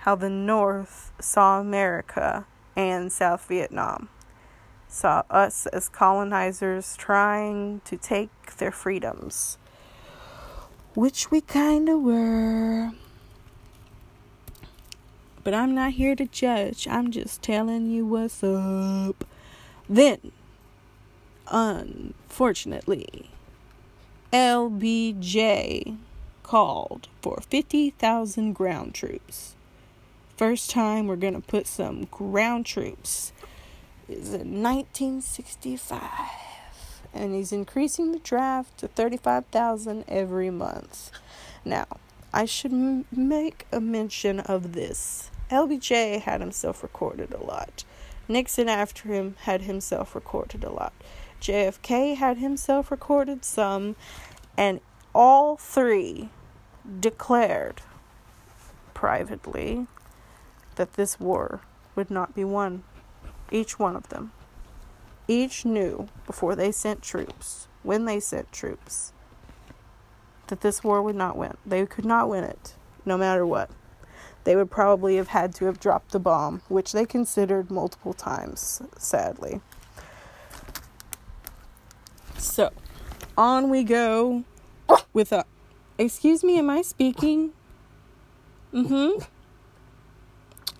how 0.02 0.16
the 0.16 0.30
North 0.30 1.12
saw 1.20 1.60
America 1.60 2.46
and 2.76 3.12
South 3.12 3.48
Vietnam. 3.48 4.10
Saw 4.94 5.24
us 5.30 5.68
as 5.68 5.88
colonizers 5.88 6.98
trying 6.98 7.80
to 7.86 7.96
take 7.96 8.58
their 8.58 8.74
freedoms, 8.74 9.58
which 10.96 11.32
we 11.32 11.40
kind 11.40 11.88
of 11.88 12.02
were. 12.02 12.92
But 15.46 15.54
I'm 15.54 15.74
not 15.74 15.94
here 15.94 16.14
to 16.18 16.26
judge, 16.26 16.90
I'm 16.90 17.10
just 17.10 17.42
telling 17.42 17.90
you 17.90 18.06
what's 18.06 18.44
up. 18.44 19.24
Then, 19.88 20.34
unfortunately, 21.48 23.30
LBJ 24.34 25.98
called 26.44 27.08
for 27.22 27.40
50,000 27.50 28.52
ground 28.52 28.94
troops. 28.94 29.56
First 30.36 30.70
time 30.70 31.08
we're 31.08 31.16
going 31.16 31.36
to 31.36 31.40
put 31.40 31.66
some 31.66 32.04
ground 32.12 32.66
troops 32.66 33.32
is 34.12 34.34
in 34.34 34.62
1965. 34.62 36.02
And 37.14 37.36
he's 37.36 37.52
increasing 37.52 38.12
the 38.12 38.20
draft 38.20 38.78
to 38.80 38.88
35,000 38.88 40.06
every 40.08 40.50
month. 40.50 41.12
Now, 41.66 41.86
I 42.34 42.46
should 42.46 42.72
m- 42.72 43.06
make 43.12 43.68
a 43.72 43.82
mention 43.82 44.40
of 44.40 44.74
this. 44.74 45.30
LBJ 45.50 46.22
had 46.22 46.40
himself 46.40 46.82
recorded 46.82 47.34
a 47.34 47.44
lot. 47.44 47.84
Nixon, 48.28 48.70
after 48.70 49.10
him, 49.10 49.36
had 49.42 49.64
himself 49.64 50.16
recorded 50.16 50.64
a 50.64 50.72
lot. 50.72 50.94
JFK 51.42 52.16
had 52.16 52.38
himself 52.38 52.90
recorded 52.92 53.44
some, 53.44 53.96
and 54.56 54.80
all 55.14 55.58
three 55.58 56.30
declared 57.00 57.82
privately 58.94 59.88
that 60.76 60.94
this 60.94 61.20
war 61.20 61.62
would 61.96 62.10
not 62.10 62.34
be 62.36 62.44
won. 62.44 62.84
Each 63.52 63.78
one 63.78 63.96
of 63.96 64.10
them. 64.10 64.32
Each 65.28 65.66
knew 65.66 66.08
before 66.26 66.56
they 66.56 66.72
sent 66.72 67.02
troops, 67.02 67.68
when 67.84 68.06
they 68.06 68.20
sent 68.20 68.52
troops, 68.52 69.14
that 70.48 70.62
this 70.62 70.84
war 70.84 71.02
would 71.02 71.16
not 71.16 71.38
win. 71.38 71.56
They 71.66 71.86
could 71.86 72.06
not 72.06 72.30
win 72.30 72.44
it, 72.44 72.76
no 73.06 73.18
matter 73.18 73.46
what. 73.46 73.70
They 74.44 74.56
would 74.56 74.72
probably 74.72 75.18
have 75.18 75.30
had 75.30 75.54
to 75.56 75.66
have 75.66 75.80
dropped 75.80 76.12
the 76.12 76.20
bomb, 76.20 76.62
which 76.68 76.94
they 76.94 77.06
considered 77.06 77.70
multiple 77.70 78.14
times, 78.14 78.82
sadly. 78.98 79.62
So, 82.38 82.72
on 83.38 83.70
we 83.70 83.84
go 83.84 84.44
with 85.14 85.32
a. 85.32 85.46
Excuse 85.98 86.44
me, 86.44 86.58
am 86.58 86.70
I 86.70 86.82
speaking? 86.82 87.52
Mm 88.74 88.88
hmm. 88.88 89.24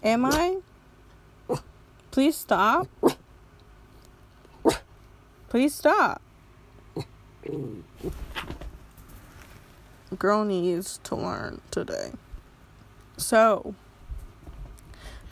Am 0.04 0.26
I? 0.26 0.58
Please 2.12 2.36
stop. 2.36 2.88
Please 5.50 5.74
stop. 5.74 6.22
Girl 10.18 10.46
needs 10.46 11.00
to 11.04 11.16
learn 11.16 11.62
today. 11.72 12.12
So, 13.18 13.76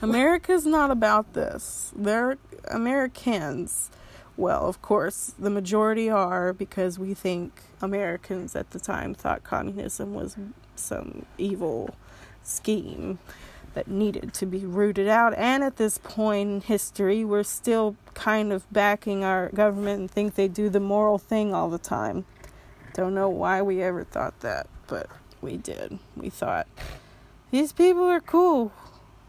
America's 0.02 0.66
not 0.66 0.90
about 0.90 1.34
this. 1.34 1.92
They're 1.96 2.38
Americans 2.70 3.92
well, 4.40 4.70
of 4.70 4.82
course, 4.82 5.34
the 5.38 5.50
majority 5.50 6.10
are 6.10 6.54
because 6.54 6.98
we 6.98 7.14
think 7.14 7.62
Americans 7.82 8.56
at 8.56 8.72
the 8.72 8.80
time 8.80 9.14
thought 9.14 9.44
communism 9.44 10.14
was 10.14 10.38
some 10.78 11.26
evil 11.38 11.94
scheme 12.42 13.20
that 13.80 13.88
needed 13.88 14.34
to 14.34 14.46
be 14.46 14.66
rooted 14.66 15.08
out. 15.08 15.34
And 15.38 15.64
at 15.64 15.78
this 15.78 15.98
point 16.00 16.50
in 16.50 16.62
history, 16.62 17.24
we're 17.24 17.44
still 17.44 17.96
kind 18.14 18.52
of 18.52 18.70
backing 18.74 19.24
our 19.24 19.48
government 19.50 20.00
and 20.02 20.12
think 20.12 20.36
they 20.36 20.50
do 20.50 20.68
the 20.68 20.82
moral 20.82 21.18
thing 21.18 21.54
all 21.54 21.70
the 21.70 21.78
time. 21.78 22.26
Don't 22.94 23.16
know 23.16 23.30
why 23.30 23.62
we 23.62 23.82
ever 23.82 24.04
thought 24.04 24.38
that, 24.42 24.68
but 24.88 25.08
we 25.40 25.56
did. 25.56 25.98
We 26.18 26.30
thought 26.30 26.68
these 27.52 27.72
people 27.72 28.04
are 28.04 28.20
cool. 28.20 28.74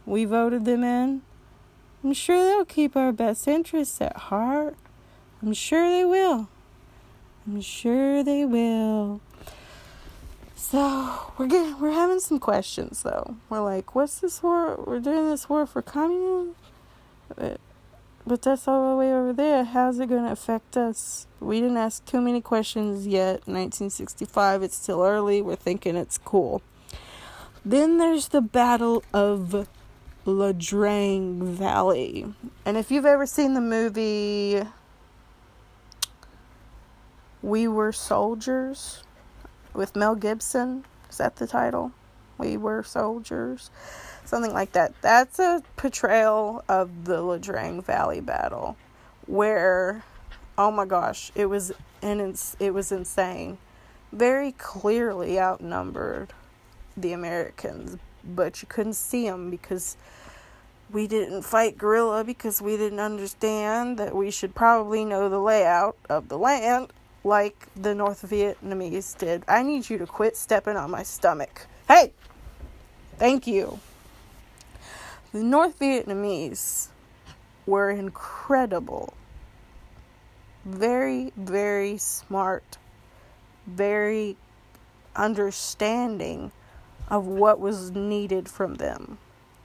We 0.05 0.25
voted 0.25 0.65
them 0.65 0.83
in. 0.83 1.23
I'm 2.03 2.13
sure 2.13 2.45
they'll 2.45 2.65
keep 2.65 2.97
our 2.97 3.13
best 3.13 3.47
interests 3.47 4.01
at 4.01 4.17
heart. 4.17 4.75
I'm 5.43 5.53
sure 5.53 5.89
they 5.89 6.05
will. 6.05 6.49
I'm 7.47 7.61
sure 7.61 8.25
they 8.25 8.45
will. 8.45 9.21
So 10.61 11.33
we're 11.39 11.49
getting 11.49 11.81
we're 11.81 11.91
having 11.91 12.21
some 12.21 12.39
questions 12.39 13.03
though. 13.03 13.37
We're 13.49 13.63
like, 13.63 13.95
what's 13.95 14.21
this 14.21 14.43
war? 14.43 14.77
We're 14.77 15.01
doing 15.01 15.29
this 15.29 15.49
war 15.49 15.67
for 15.67 15.81
communism, 15.81 16.55
but, 17.35 17.59
but 18.27 18.43
that's 18.43 18.69
all 18.69 18.91
the 18.91 18.97
way 18.97 19.13
over 19.13 19.33
there. 19.33 19.65
How's 19.65 19.99
it 19.99 20.11
going 20.11 20.27
to 20.27 20.31
affect 20.31 20.77
us? 20.77 21.27
We 21.41 21.61
didn't 21.61 21.79
ask 21.79 22.05
too 22.05 22.21
many 22.21 22.43
questions 22.43 23.07
yet. 23.07 23.49
1965. 23.49 24.63
It's 24.63 24.77
still 24.77 25.03
early. 25.03 25.41
We're 25.41 25.57
thinking 25.57 25.97
it's 25.97 26.19
cool. 26.19 26.63
Then 27.65 27.97
there's 27.97 28.29
the 28.29 28.43
Battle 28.43 29.03
of 29.15 29.67
La 30.27 30.53
Drang 30.53 31.43
Valley, 31.43 32.27
and 32.67 32.77
if 32.77 32.91
you've 32.91 33.07
ever 33.07 33.27
seen 33.27 33.55
the 33.55 33.61
movie 33.63 34.63
we 37.43 37.67
Were 37.67 37.93
Soldiers 37.93 39.03
with 39.75 39.97
Mel 39.97 40.15
Gibson. 40.15 40.85
Is 41.09 41.19
that 41.19 41.37
the 41.37 41.47
title? 41.47 41.93
We 42.39 42.57
Were 42.57 42.83
Soldiers. 42.83 43.71
Something 44.25 44.53
like 44.53 44.73
that. 44.73 44.93
That's 45.03 45.39
a 45.39 45.63
portrayal 45.77 46.65
of 46.69 47.05
the 47.05 47.21
La 47.21 47.39
Drang 47.39 47.83
Valley 47.83 48.21
battle 48.21 48.77
where 49.27 50.05
oh 50.61 50.71
my 50.71 50.85
gosh, 50.85 51.33
it 51.35 51.47
was 51.47 51.73
and 52.03 52.39
it 52.59 52.75
was 52.75 52.93
insane. 52.93 53.57
Very 54.13 54.53
clearly 54.53 55.41
outnumbered 55.41 56.33
the 56.97 57.13
Americans, 57.13 57.97
but 58.23 58.61
you 58.61 58.69
couldn't 58.69 58.95
see 58.95 59.27
them 59.27 59.51
because 59.51 59.97
we 60.93 61.07
didn't 61.07 61.43
fight 61.43 61.79
guerrilla 61.79 62.25
because 62.25 62.61
we 62.61 62.77
didn't 62.77 63.01
understand 63.01 63.97
that 63.99 64.15
we 64.15 64.31
should 64.31 64.55
probably 64.55 65.05
know 65.05 65.29
the 65.29 65.41
layout 65.41 65.97
of 66.11 66.29
the 66.29 66.37
land 66.37 66.93
like 67.25 67.69
the 67.75 67.95
North 67.95 68.23
Vietnamese 68.29 69.17
did. 69.17 69.45
I 69.47 69.63
need 69.63 69.91
you 69.91 69.99
to 69.99 70.07
quit 70.07 70.37
stepping 70.37 70.77
on 70.77 70.91
my 70.91 71.03
stomach. 71.03 71.67
Hey! 71.87 72.13
Thank 73.19 73.47
you. 73.47 73.79
The 75.33 75.43
North 75.43 75.79
Vietnamese 75.79 76.89
were 77.67 77.91
incredible. 77.91 79.13
Very, 80.65 81.33
very 81.37 81.99
smart. 81.99 82.79
Very 83.67 84.37
understanding 85.15 86.53
of 87.09 87.27
what 87.27 87.61
was 87.61 87.91
needed 87.91 88.49
from 88.49 88.77
them 88.77 89.19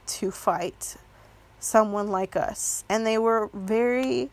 to 0.08 0.32
fight 0.32 0.98
someone 1.60 2.10
like 2.10 2.36
us. 2.36 2.84
And 2.90 3.06
they 3.06 3.18
were 3.18 3.50
very 3.54 4.30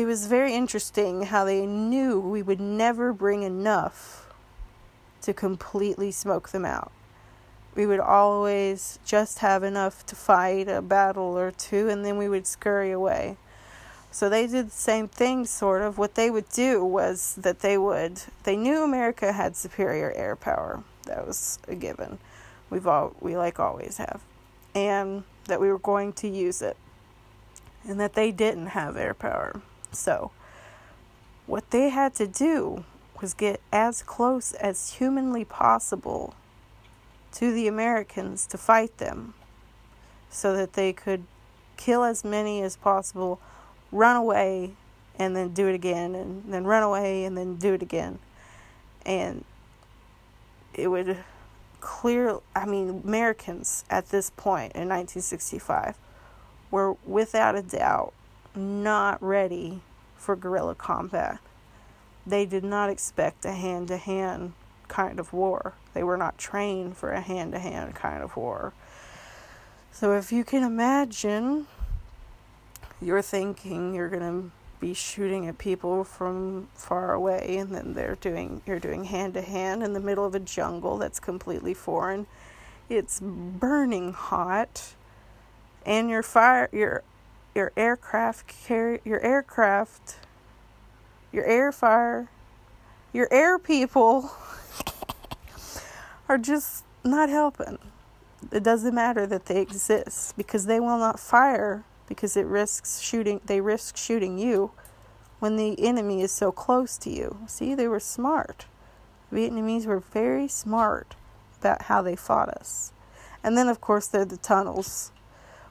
it 0.00 0.06
was 0.06 0.26
very 0.26 0.54
interesting 0.54 1.24
how 1.24 1.44
they 1.44 1.66
knew 1.66 2.18
we 2.18 2.40
would 2.40 2.60
never 2.60 3.12
bring 3.12 3.42
enough 3.42 4.32
to 5.20 5.34
completely 5.34 6.10
smoke 6.10 6.48
them 6.48 6.64
out. 6.64 6.90
We 7.74 7.84
would 7.84 8.00
always 8.00 8.98
just 9.04 9.40
have 9.40 9.62
enough 9.62 10.06
to 10.06 10.16
fight 10.16 10.68
a 10.68 10.80
battle 10.80 11.36
or 11.38 11.50
two 11.50 11.90
and 11.90 12.02
then 12.02 12.16
we 12.16 12.30
would 12.30 12.46
scurry 12.46 12.90
away. 12.90 13.36
So 14.10 14.30
they 14.30 14.46
did 14.46 14.68
the 14.68 14.70
same 14.70 15.06
thing 15.06 15.44
sort 15.44 15.82
of. 15.82 15.98
What 15.98 16.14
they 16.14 16.30
would 16.30 16.48
do 16.48 16.82
was 16.82 17.34
that 17.36 17.60
they 17.60 17.76
would 17.76 18.22
they 18.44 18.56
knew 18.56 18.82
America 18.82 19.32
had 19.32 19.54
superior 19.54 20.12
air 20.12 20.34
power. 20.34 20.82
That 21.04 21.26
was 21.26 21.58
a 21.68 21.74
given. 21.74 22.18
We've 22.70 22.86
all 22.86 23.14
we 23.20 23.36
like 23.36 23.60
always 23.60 23.98
have. 23.98 24.22
And 24.74 25.24
that 25.44 25.60
we 25.60 25.70
were 25.70 25.78
going 25.78 26.14
to 26.14 26.28
use 26.28 26.62
it. 26.62 26.78
And 27.86 28.00
that 28.00 28.14
they 28.14 28.32
didn't 28.32 28.68
have 28.68 28.96
air 28.96 29.14
power. 29.14 29.60
So, 29.92 30.30
what 31.46 31.70
they 31.70 31.88
had 31.88 32.14
to 32.16 32.26
do 32.26 32.84
was 33.20 33.34
get 33.34 33.60
as 33.72 34.02
close 34.02 34.52
as 34.52 34.94
humanly 34.94 35.44
possible 35.44 36.34
to 37.32 37.52
the 37.52 37.66
Americans 37.66 38.46
to 38.46 38.58
fight 38.58 38.98
them 38.98 39.34
so 40.30 40.56
that 40.56 40.74
they 40.74 40.92
could 40.92 41.24
kill 41.76 42.04
as 42.04 42.24
many 42.24 42.62
as 42.62 42.76
possible, 42.76 43.40
run 43.90 44.16
away, 44.16 44.72
and 45.18 45.36
then 45.36 45.52
do 45.52 45.68
it 45.68 45.74
again, 45.74 46.14
and 46.14 46.52
then 46.52 46.64
run 46.64 46.82
away 46.82 47.24
and 47.24 47.36
then 47.36 47.56
do 47.56 47.74
it 47.74 47.82
again. 47.82 48.18
And 49.04 49.44
it 50.74 50.88
would 50.88 51.18
clear, 51.80 52.38
I 52.54 52.64
mean, 52.66 53.02
Americans 53.04 53.84
at 53.90 54.10
this 54.10 54.30
point 54.30 54.72
in 54.72 54.88
1965 54.88 55.96
were 56.70 56.94
without 57.04 57.56
a 57.56 57.62
doubt 57.62 58.12
not 58.54 59.22
ready 59.22 59.80
for 60.16 60.36
guerrilla 60.36 60.74
combat. 60.74 61.38
They 62.26 62.46
did 62.46 62.64
not 62.64 62.90
expect 62.90 63.44
a 63.44 63.52
hand 63.52 63.88
to 63.88 63.96
hand 63.96 64.52
kind 64.88 65.18
of 65.18 65.32
war. 65.32 65.74
They 65.94 66.02
were 66.02 66.16
not 66.16 66.38
trained 66.38 66.96
for 66.96 67.12
a 67.12 67.20
hand 67.20 67.52
to 67.52 67.58
hand 67.58 67.94
kind 67.94 68.22
of 68.22 68.36
war. 68.36 68.72
So 69.92 70.16
if 70.16 70.32
you 70.32 70.44
can 70.44 70.62
imagine, 70.62 71.66
you're 73.00 73.22
thinking 73.22 73.94
you're 73.94 74.08
going 74.08 74.42
to 74.42 74.50
be 74.80 74.94
shooting 74.94 75.46
at 75.46 75.58
people 75.58 76.04
from 76.04 76.68
far 76.74 77.12
away 77.12 77.56
and 77.58 77.74
then 77.74 77.92
they're 77.92 78.16
doing 78.16 78.62
you're 78.66 78.78
doing 78.78 79.04
hand 79.04 79.34
to 79.34 79.42
hand 79.42 79.82
in 79.82 79.92
the 79.92 80.00
middle 80.00 80.24
of 80.24 80.34
a 80.34 80.40
jungle 80.40 80.96
that's 80.96 81.20
completely 81.20 81.74
foreign. 81.74 82.26
It's 82.88 83.20
burning 83.20 84.14
hot 84.14 84.94
and 85.84 86.08
your 86.08 86.22
fire 86.22 86.68
your 86.72 87.02
your 87.54 87.72
aircraft 87.76 88.46
carry 88.64 89.00
your 89.04 89.20
aircraft 89.20 90.16
your 91.32 91.44
air 91.44 91.72
fire 91.72 92.28
your 93.12 93.28
air 93.32 93.58
people 93.58 94.30
are 96.28 96.38
just 96.38 96.84
not 97.04 97.28
helping. 97.28 97.78
It 98.52 98.62
doesn't 98.62 98.94
matter 98.94 99.26
that 99.26 99.46
they 99.46 99.60
exist 99.60 100.36
because 100.36 100.66
they 100.66 100.80
will 100.80 100.98
not 100.98 101.18
fire 101.18 101.84
because 102.06 102.36
it 102.36 102.46
risks 102.46 103.00
shooting 103.00 103.40
they 103.44 103.60
risk 103.60 103.96
shooting 103.96 104.38
you 104.38 104.72
when 105.38 105.56
the 105.56 105.80
enemy 105.84 106.22
is 106.22 106.32
so 106.32 106.52
close 106.52 106.98
to 106.98 107.10
you. 107.10 107.38
See, 107.46 107.74
they 107.74 107.88
were 107.88 108.00
smart. 108.00 108.66
Vietnamese 109.32 109.86
were 109.86 110.00
very 110.00 110.48
smart 110.48 111.16
about 111.60 111.82
how 111.82 112.02
they 112.02 112.16
fought 112.16 112.48
us. 112.48 112.92
And 113.42 113.56
then 113.56 113.68
of 113.68 113.80
course 113.80 114.06
there 114.06 114.22
are 114.22 114.26
the 114.26 114.36
tunnels, 114.36 115.12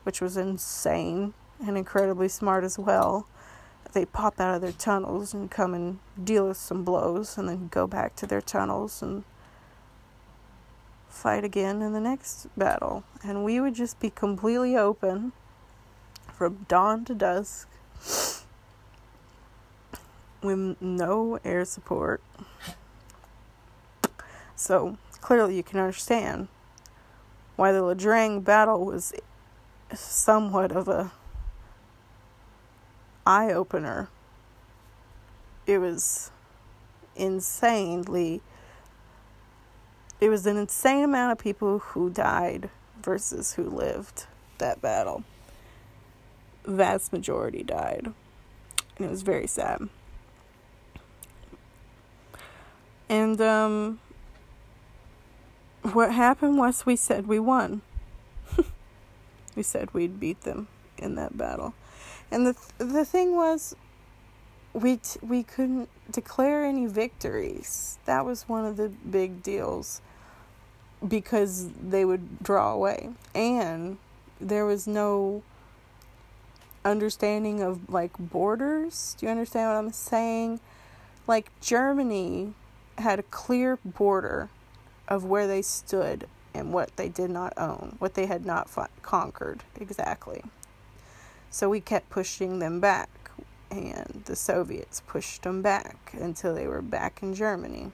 which 0.03 0.21
was 0.21 0.37
insane 0.37 1.33
and 1.65 1.77
incredibly 1.77 2.27
smart 2.27 2.63
as 2.63 2.79
well. 2.79 3.27
They 3.91 4.05
pop 4.05 4.39
out 4.39 4.55
of 4.55 4.61
their 4.61 4.71
tunnels 4.71 5.33
and 5.33 5.49
come 5.49 5.73
and 5.73 5.99
deal 6.21 6.47
us 6.47 6.59
some 6.59 6.83
blows 6.83 7.37
and 7.37 7.49
then 7.49 7.69
go 7.69 7.87
back 7.87 8.15
to 8.17 8.27
their 8.27 8.41
tunnels 8.41 9.01
and 9.01 9.23
fight 11.09 11.43
again 11.43 11.81
in 11.81 11.93
the 11.93 11.99
next 11.99 12.47
battle. 12.55 13.03
And 13.23 13.43
we 13.43 13.59
would 13.59 13.73
just 13.73 13.99
be 13.99 14.09
completely 14.09 14.77
open 14.77 15.33
from 16.31 16.65
dawn 16.67 17.03
to 17.05 17.15
dusk 17.15 17.67
with 20.41 20.81
no 20.81 21.39
air 21.43 21.65
support. 21.65 22.21
So 24.55 24.97
clearly, 25.19 25.55
you 25.55 25.63
can 25.63 25.79
understand 25.79 26.47
why 27.55 27.71
the 27.71 27.85
Ia 27.85 27.95
Drang 27.95 28.41
battle 28.41 28.85
was 28.85 29.13
somewhat 29.93 30.71
of 30.71 30.87
a 30.87 31.11
eye 33.25 33.51
opener. 33.51 34.09
It 35.65 35.79
was 35.79 36.31
insanely. 37.15 38.41
It 40.19 40.29
was 40.29 40.45
an 40.45 40.57
insane 40.57 41.03
amount 41.03 41.31
of 41.31 41.37
people 41.37 41.79
who 41.79 42.09
died 42.09 42.69
versus 43.01 43.53
who 43.53 43.63
lived 43.63 44.25
that 44.57 44.81
battle 44.81 45.23
vast 46.69 47.11
majority 47.11 47.63
died. 47.63 48.13
And 48.97 49.07
it 49.07 49.09
was 49.09 49.21
very 49.21 49.47
sad. 49.47 49.89
And 53.07 53.41
um, 53.41 53.99
what 55.81 56.13
happened 56.13 56.57
was 56.57 56.85
we 56.85 56.95
said 56.95 57.27
we 57.27 57.39
won. 57.39 57.81
we 59.55 59.63
said 59.63 59.93
we'd 59.93 60.19
beat 60.19 60.41
them 60.41 60.67
in 60.97 61.15
that 61.15 61.37
battle. 61.37 61.73
And 62.31 62.45
the 62.45 62.53
th- 62.53 62.91
the 62.91 63.05
thing 63.05 63.35
was 63.35 63.75
we 64.73 64.97
t- 64.97 65.19
we 65.21 65.43
couldn't 65.43 65.89
declare 66.11 66.63
any 66.63 66.85
victories. 66.85 67.97
That 68.05 68.25
was 68.25 68.47
one 68.47 68.65
of 68.65 68.77
the 68.77 68.89
big 68.89 69.41
deals 69.41 70.01
because 71.05 71.69
they 71.71 72.05
would 72.05 72.43
draw 72.43 72.71
away. 72.73 73.09
And 73.33 73.97
there 74.39 74.65
was 74.65 74.87
no 74.87 75.43
understanding 76.85 77.61
of 77.61 77.89
like 77.89 78.17
borders. 78.17 79.15
Do 79.17 79.25
you 79.25 79.31
understand 79.31 79.69
what 79.69 79.77
I'm 79.77 79.91
saying? 79.91 80.59
Like 81.27 81.51
Germany 81.61 82.53
had 82.97 83.19
a 83.19 83.23
clear 83.23 83.77
border 83.83 84.49
of 85.07 85.23
where 85.25 85.47
they 85.47 85.61
stood 85.61 86.27
and 86.53 86.73
what 86.73 86.95
they 86.95 87.09
did 87.09 87.29
not 87.29 87.53
own, 87.57 87.95
what 87.99 88.13
they 88.15 88.25
had 88.25 88.45
not 88.45 88.69
fought, 88.69 88.91
conquered 89.01 89.63
exactly. 89.79 90.43
So 91.51 91.69
we 91.69 91.81
kept 91.81 92.09
pushing 92.09 92.59
them 92.59 92.79
back, 92.79 93.09
and 93.71 94.23
the 94.25 94.35
Soviets 94.35 95.01
pushed 95.07 95.43
them 95.43 95.61
back 95.61 96.13
until 96.13 96.53
they 96.53 96.67
were 96.67 96.81
back 96.81 97.23
in 97.23 97.33
Germany. 97.33 97.91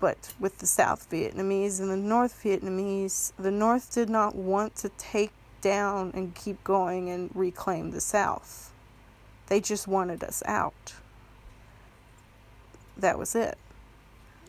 But 0.00 0.32
with 0.40 0.58
the 0.58 0.66
South 0.66 1.08
Vietnamese 1.10 1.78
and 1.78 1.90
the 1.90 1.96
North 1.96 2.42
Vietnamese, 2.42 3.32
the 3.38 3.50
North 3.50 3.94
did 3.94 4.08
not 4.08 4.34
want 4.34 4.74
to 4.76 4.88
take 4.90 5.32
down 5.60 6.10
and 6.14 6.34
keep 6.34 6.64
going 6.64 7.08
and 7.08 7.30
reclaim 7.34 7.90
the 7.90 8.00
South. 8.00 8.72
They 9.46 9.60
just 9.60 9.86
wanted 9.86 10.24
us 10.24 10.42
out. 10.46 10.94
That 12.96 13.18
was 13.18 13.34
it. 13.34 13.58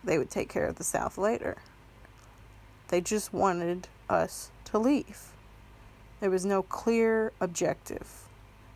They 0.03 0.17
would 0.17 0.29
take 0.29 0.49
care 0.49 0.65
of 0.65 0.77
the 0.77 0.83
South 0.83 1.17
later. 1.17 1.57
They 2.87 3.01
just 3.01 3.33
wanted 3.33 3.87
us 4.09 4.49
to 4.65 4.79
leave. 4.79 5.32
There 6.23 6.31
was 6.31 6.45
no 6.45 6.63
clear 6.63 7.33
objective 7.41 8.29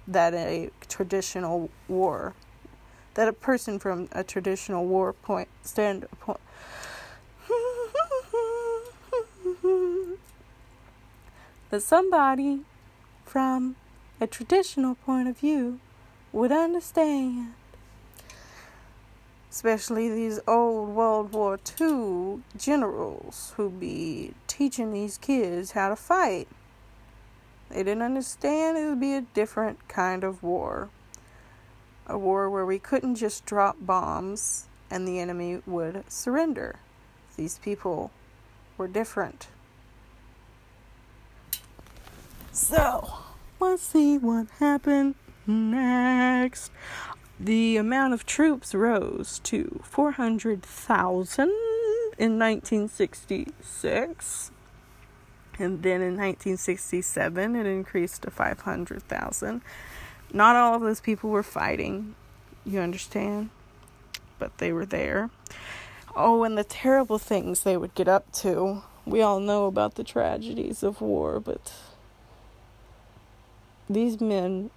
that 0.05 0.33
a 0.33 0.69
traditional 0.89 1.69
war, 1.87 2.33
that 3.13 3.29
a 3.29 3.31
person 3.31 3.79
from 3.79 4.09
a 4.11 4.21
traditional 4.21 4.85
war 4.85 5.13
point 5.13 5.47
standpoint 5.61 6.41
that 11.69 11.81
somebody 11.81 12.63
from 13.23 13.77
a 14.19 14.27
traditional 14.27 14.95
point 14.95 15.29
of 15.29 15.37
view 15.37 15.79
would 16.33 16.51
understand. 16.51 17.53
Especially 19.49 20.09
these 20.09 20.41
old 20.45 20.89
World 20.89 21.31
War 21.31 21.57
II 21.79 22.41
generals 22.57 23.53
who 23.55 23.69
be 23.69 24.33
teaching 24.47 24.91
these 24.91 25.17
kids 25.17 25.71
how 25.71 25.87
to 25.87 25.95
fight. 25.95 26.49
They 27.69 27.83
didn't 27.83 28.01
understand 28.01 28.77
it 28.77 28.87
would 28.87 28.99
be 28.99 29.13
a 29.13 29.21
different 29.21 29.87
kind 29.87 30.23
of 30.23 30.41
war. 30.41 30.89
A 32.07 32.17
war 32.17 32.49
where 32.49 32.65
we 32.65 32.79
couldn't 32.79 33.15
just 33.15 33.45
drop 33.45 33.77
bombs 33.79 34.65
and 34.89 35.07
the 35.07 35.19
enemy 35.19 35.61
would 35.65 36.03
surrender. 36.11 36.77
These 37.35 37.59
people 37.59 38.11
were 38.77 38.87
different. 38.87 39.47
So, 42.51 43.13
let's 43.59 43.83
see 43.83 44.17
what 44.17 44.47
happened 44.59 45.15
next. 45.45 46.71
The 47.39 47.77
amount 47.77 48.15
of 48.15 48.25
troops 48.25 48.73
rose 48.73 49.37
to 49.43 49.79
400,000 49.83 51.51
in 52.17 52.39
1966. 52.39 54.51
And 55.59 55.81
then 55.81 56.01
in 56.01 56.17
1967, 56.17 57.55
it 57.55 57.65
increased 57.65 58.21
to 58.23 58.31
500,000. 58.31 59.61
Not 60.33 60.55
all 60.55 60.75
of 60.75 60.81
those 60.81 60.99
people 60.99 61.29
were 61.29 61.43
fighting, 61.43 62.15
you 62.65 62.79
understand? 62.79 63.49
But 64.37 64.57
they 64.59 64.71
were 64.71 64.85
there. 64.85 65.29
Oh, 66.15 66.43
and 66.43 66.57
the 66.57 66.63
terrible 66.63 67.17
things 67.17 67.61
they 67.61 67.77
would 67.77 67.95
get 67.95 68.07
up 68.07 68.31
to. 68.33 68.83
We 69.05 69.21
all 69.21 69.39
know 69.39 69.65
about 69.65 69.95
the 69.95 70.03
tragedies 70.03 70.83
of 70.83 70.99
war, 70.99 71.39
but 71.39 71.73
these 73.89 74.19
men, 74.19 74.69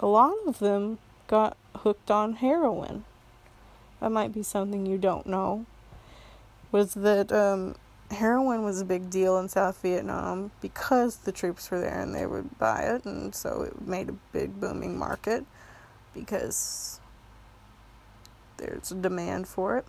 a 0.00 0.06
lot 0.06 0.34
of 0.46 0.58
them 0.58 0.98
got 1.26 1.56
hooked 1.76 2.10
on 2.10 2.34
heroin. 2.34 3.04
That 4.00 4.12
might 4.12 4.32
be 4.32 4.42
something 4.42 4.86
you 4.86 4.98
don't 4.98 5.26
know. 5.26 5.66
Was 6.70 6.94
that 6.94 7.32
um, 7.32 7.74
heroin 8.10 8.62
was 8.62 8.80
a 8.80 8.84
big 8.84 9.10
deal 9.10 9.38
in 9.38 9.48
South 9.48 9.80
Vietnam 9.82 10.50
because 10.60 11.16
the 11.16 11.32
troops 11.32 11.70
were 11.70 11.80
there 11.80 12.00
and 12.00 12.14
they 12.14 12.26
would 12.26 12.58
buy 12.58 12.80
it, 12.82 13.04
and 13.04 13.34
so 13.34 13.62
it 13.62 13.86
made 13.86 14.08
a 14.08 14.16
big 14.32 14.60
booming 14.60 14.98
market 14.98 15.44
because 16.14 17.00
there's 18.56 18.90
a 18.90 18.94
demand 18.94 19.46
for 19.46 19.78
it. 19.78 19.84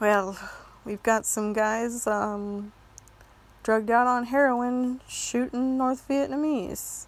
Well, 0.00 0.38
we've 0.84 1.02
got 1.02 1.26
some 1.26 1.52
guys 1.52 2.06
um, 2.06 2.72
drugged 3.62 3.90
out 3.90 4.06
on 4.06 4.24
heroin 4.24 5.00
shooting 5.08 5.78
North 5.78 6.06
Vietnamese. 6.08 7.06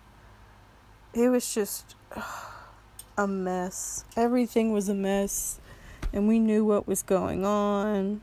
It 1.12 1.28
was 1.28 1.52
just 1.52 1.94
a 3.18 3.26
mess. 3.26 4.04
Everything 4.16 4.72
was 4.72 4.88
a 4.88 4.94
mess, 4.94 5.58
and 6.12 6.28
we 6.28 6.38
knew 6.38 6.64
what 6.64 6.86
was 6.86 7.02
going 7.02 7.44
on. 7.44 8.20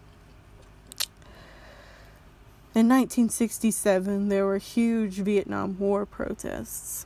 In 2.76 2.90
1967, 2.90 4.30
there 4.30 4.48
were 4.48 4.58
huge 4.58 5.18
Vietnam 5.18 5.78
War 5.78 6.08
protests, 6.08 7.06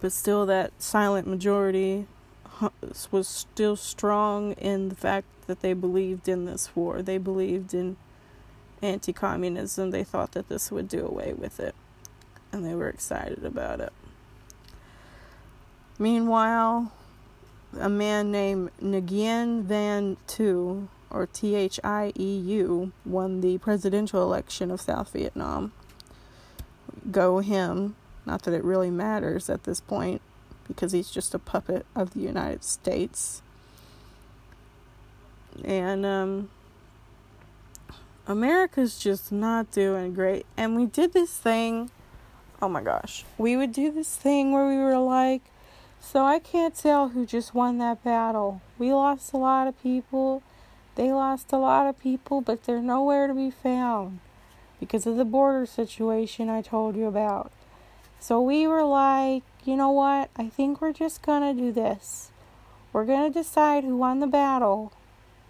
but 0.00 0.10
still, 0.10 0.46
that 0.46 0.72
silent 0.80 1.26
majority 1.26 2.06
was 3.10 3.28
still 3.28 3.76
strong 3.76 4.52
in 4.52 4.88
the 4.88 4.94
fact 4.94 5.26
that 5.48 5.60
they 5.60 5.74
believed 5.74 6.28
in 6.28 6.46
this 6.46 6.74
war. 6.74 7.02
They 7.02 7.18
believed 7.18 7.74
in 7.74 7.98
anti 8.80 9.12
communism. 9.12 9.90
They 9.90 10.02
thought 10.02 10.32
that 10.32 10.48
this 10.48 10.72
would 10.72 10.88
do 10.88 11.06
away 11.06 11.34
with 11.34 11.60
it, 11.60 11.74
and 12.50 12.64
they 12.64 12.74
were 12.74 12.88
excited 12.88 13.44
about 13.44 13.80
it. 13.80 13.92
Meanwhile, 15.98 16.90
a 17.78 17.90
man 17.90 18.32
named 18.32 18.70
Nguyen 18.82 19.64
Van 19.64 20.16
Thieu, 20.26 20.88
or 21.14 21.26
T 21.26 21.54
H 21.54 21.78
I 21.84 22.12
E 22.18 22.36
U, 22.36 22.92
won 23.06 23.40
the 23.40 23.58
presidential 23.58 24.22
election 24.22 24.70
of 24.70 24.80
South 24.80 25.12
Vietnam. 25.12 25.72
Go 27.10 27.38
him. 27.38 27.94
Not 28.26 28.42
that 28.42 28.54
it 28.54 28.64
really 28.64 28.90
matters 28.90 29.48
at 29.48 29.64
this 29.64 29.80
point, 29.80 30.20
because 30.66 30.92
he's 30.92 31.10
just 31.10 31.34
a 31.34 31.38
puppet 31.38 31.86
of 31.94 32.14
the 32.14 32.20
United 32.20 32.64
States. 32.64 33.42
And 35.64 36.04
um, 36.04 36.50
America's 38.26 38.98
just 38.98 39.30
not 39.30 39.70
doing 39.70 40.14
great. 40.14 40.46
And 40.56 40.74
we 40.74 40.86
did 40.86 41.12
this 41.12 41.36
thing. 41.36 41.90
Oh 42.60 42.68
my 42.68 42.82
gosh. 42.82 43.24
We 43.36 43.56
would 43.56 43.72
do 43.72 43.92
this 43.92 44.16
thing 44.16 44.52
where 44.52 44.66
we 44.66 44.78
were 44.78 44.98
like, 44.98 45.42
so 46.00 46.24
I 46.24 46.38
can't 46.38 46.74
tell 46.74 47.10
who 47.10 47.24
just 47.26 47.54
won 47.54 47.78
that 47.78 48.02
battle. 48.02 48.62
We 48.78 48.92
lost 48.92 49.32
a 49.32 49.36
lot 49.36 49.68
of 49.68 49.80
people. 49.82 50.42
They 50.96 51.10
lost 51.10 51.52
a 51.52 51.58
lot 51.58 51.88
of 51.88 51.98
people, 51.98 52.40
but 52.40 52.64
they're 52.64 52.80
nowhere 52.80 53.26
to 53.26 53.34
be 53.34 53.50
found 53.50 54.20
because 54.78 55.06
of 55.06 55.16
the 55.16 55.24
border 55.24 55.66
situation 55.66 56.48
I 56.48 56.62
told 56.62 56.96
you 56.96 57.06
about. 57.06 57.50
So 58.20 58.40
we 58.40 58.66
were 58.66 58.84
like, 58.84 59.42
you 59.64 59.76
know 59.76 59.90
what? 59.90 60.30
I 60.36 60.48
think 60.48 60.80
we're 60.80 60.92
just 60.92 61.22
gonna 61.22 61.52
do 61.52 61.72
this. 61.72 62.30
We're 62.92 63.04
gonna 63.04 63.30
decide 63.30 63.84
who 63.84 63.96
won 63.96 64.20
the 64.20 64.26
battle 64.26 64.92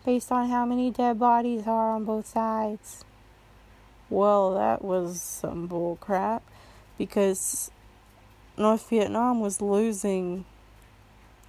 based 0.05 0.32
on 0.32 0.49
how 0.49 0.64
many 0.64 0.90
dead 0.90 1.18
bodies 1.18 1.66
are 1.66 1.90
on 1.90 2.05
both 2.05 2.26
sides. 2.26 3.05
Well, 4.09 4.55
that 4.55 4.82
was 4.84 5.20
some 5.20 5.66
bull 5.66 5.97
crap 6.01 6.42
because 6.97 7.70
North 8.57 8.88
Vietnam 8.88 9.40
was 9.40 9.61
losing, 9.61 10.45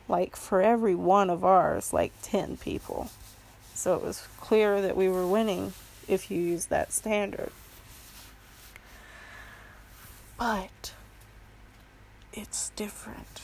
like, 0.08 0.36
for 0.36 0.62
every 0.62 0.96
one 0.96 1.30
of 1.30 1.46
ours, 1.46 1.94
like 1.94 2.12
10 2.22 2.58
people. 2.58 3.10
So 3.76 3.94
it 3.94 4.02
was 4.02 4.28
clear 4.40 4.82
that 4.82 4.96
we 4.96 5.10
were 5.10 5.28
winning 5.28 5.74
if 6.08 6.32
you 6.32 6.42
use 6.42 6.68
that 6.68 6.94
standard. 6.94 7.52
But 10.38 10.94
it's 12.34 12.70
different. 12.78 13.42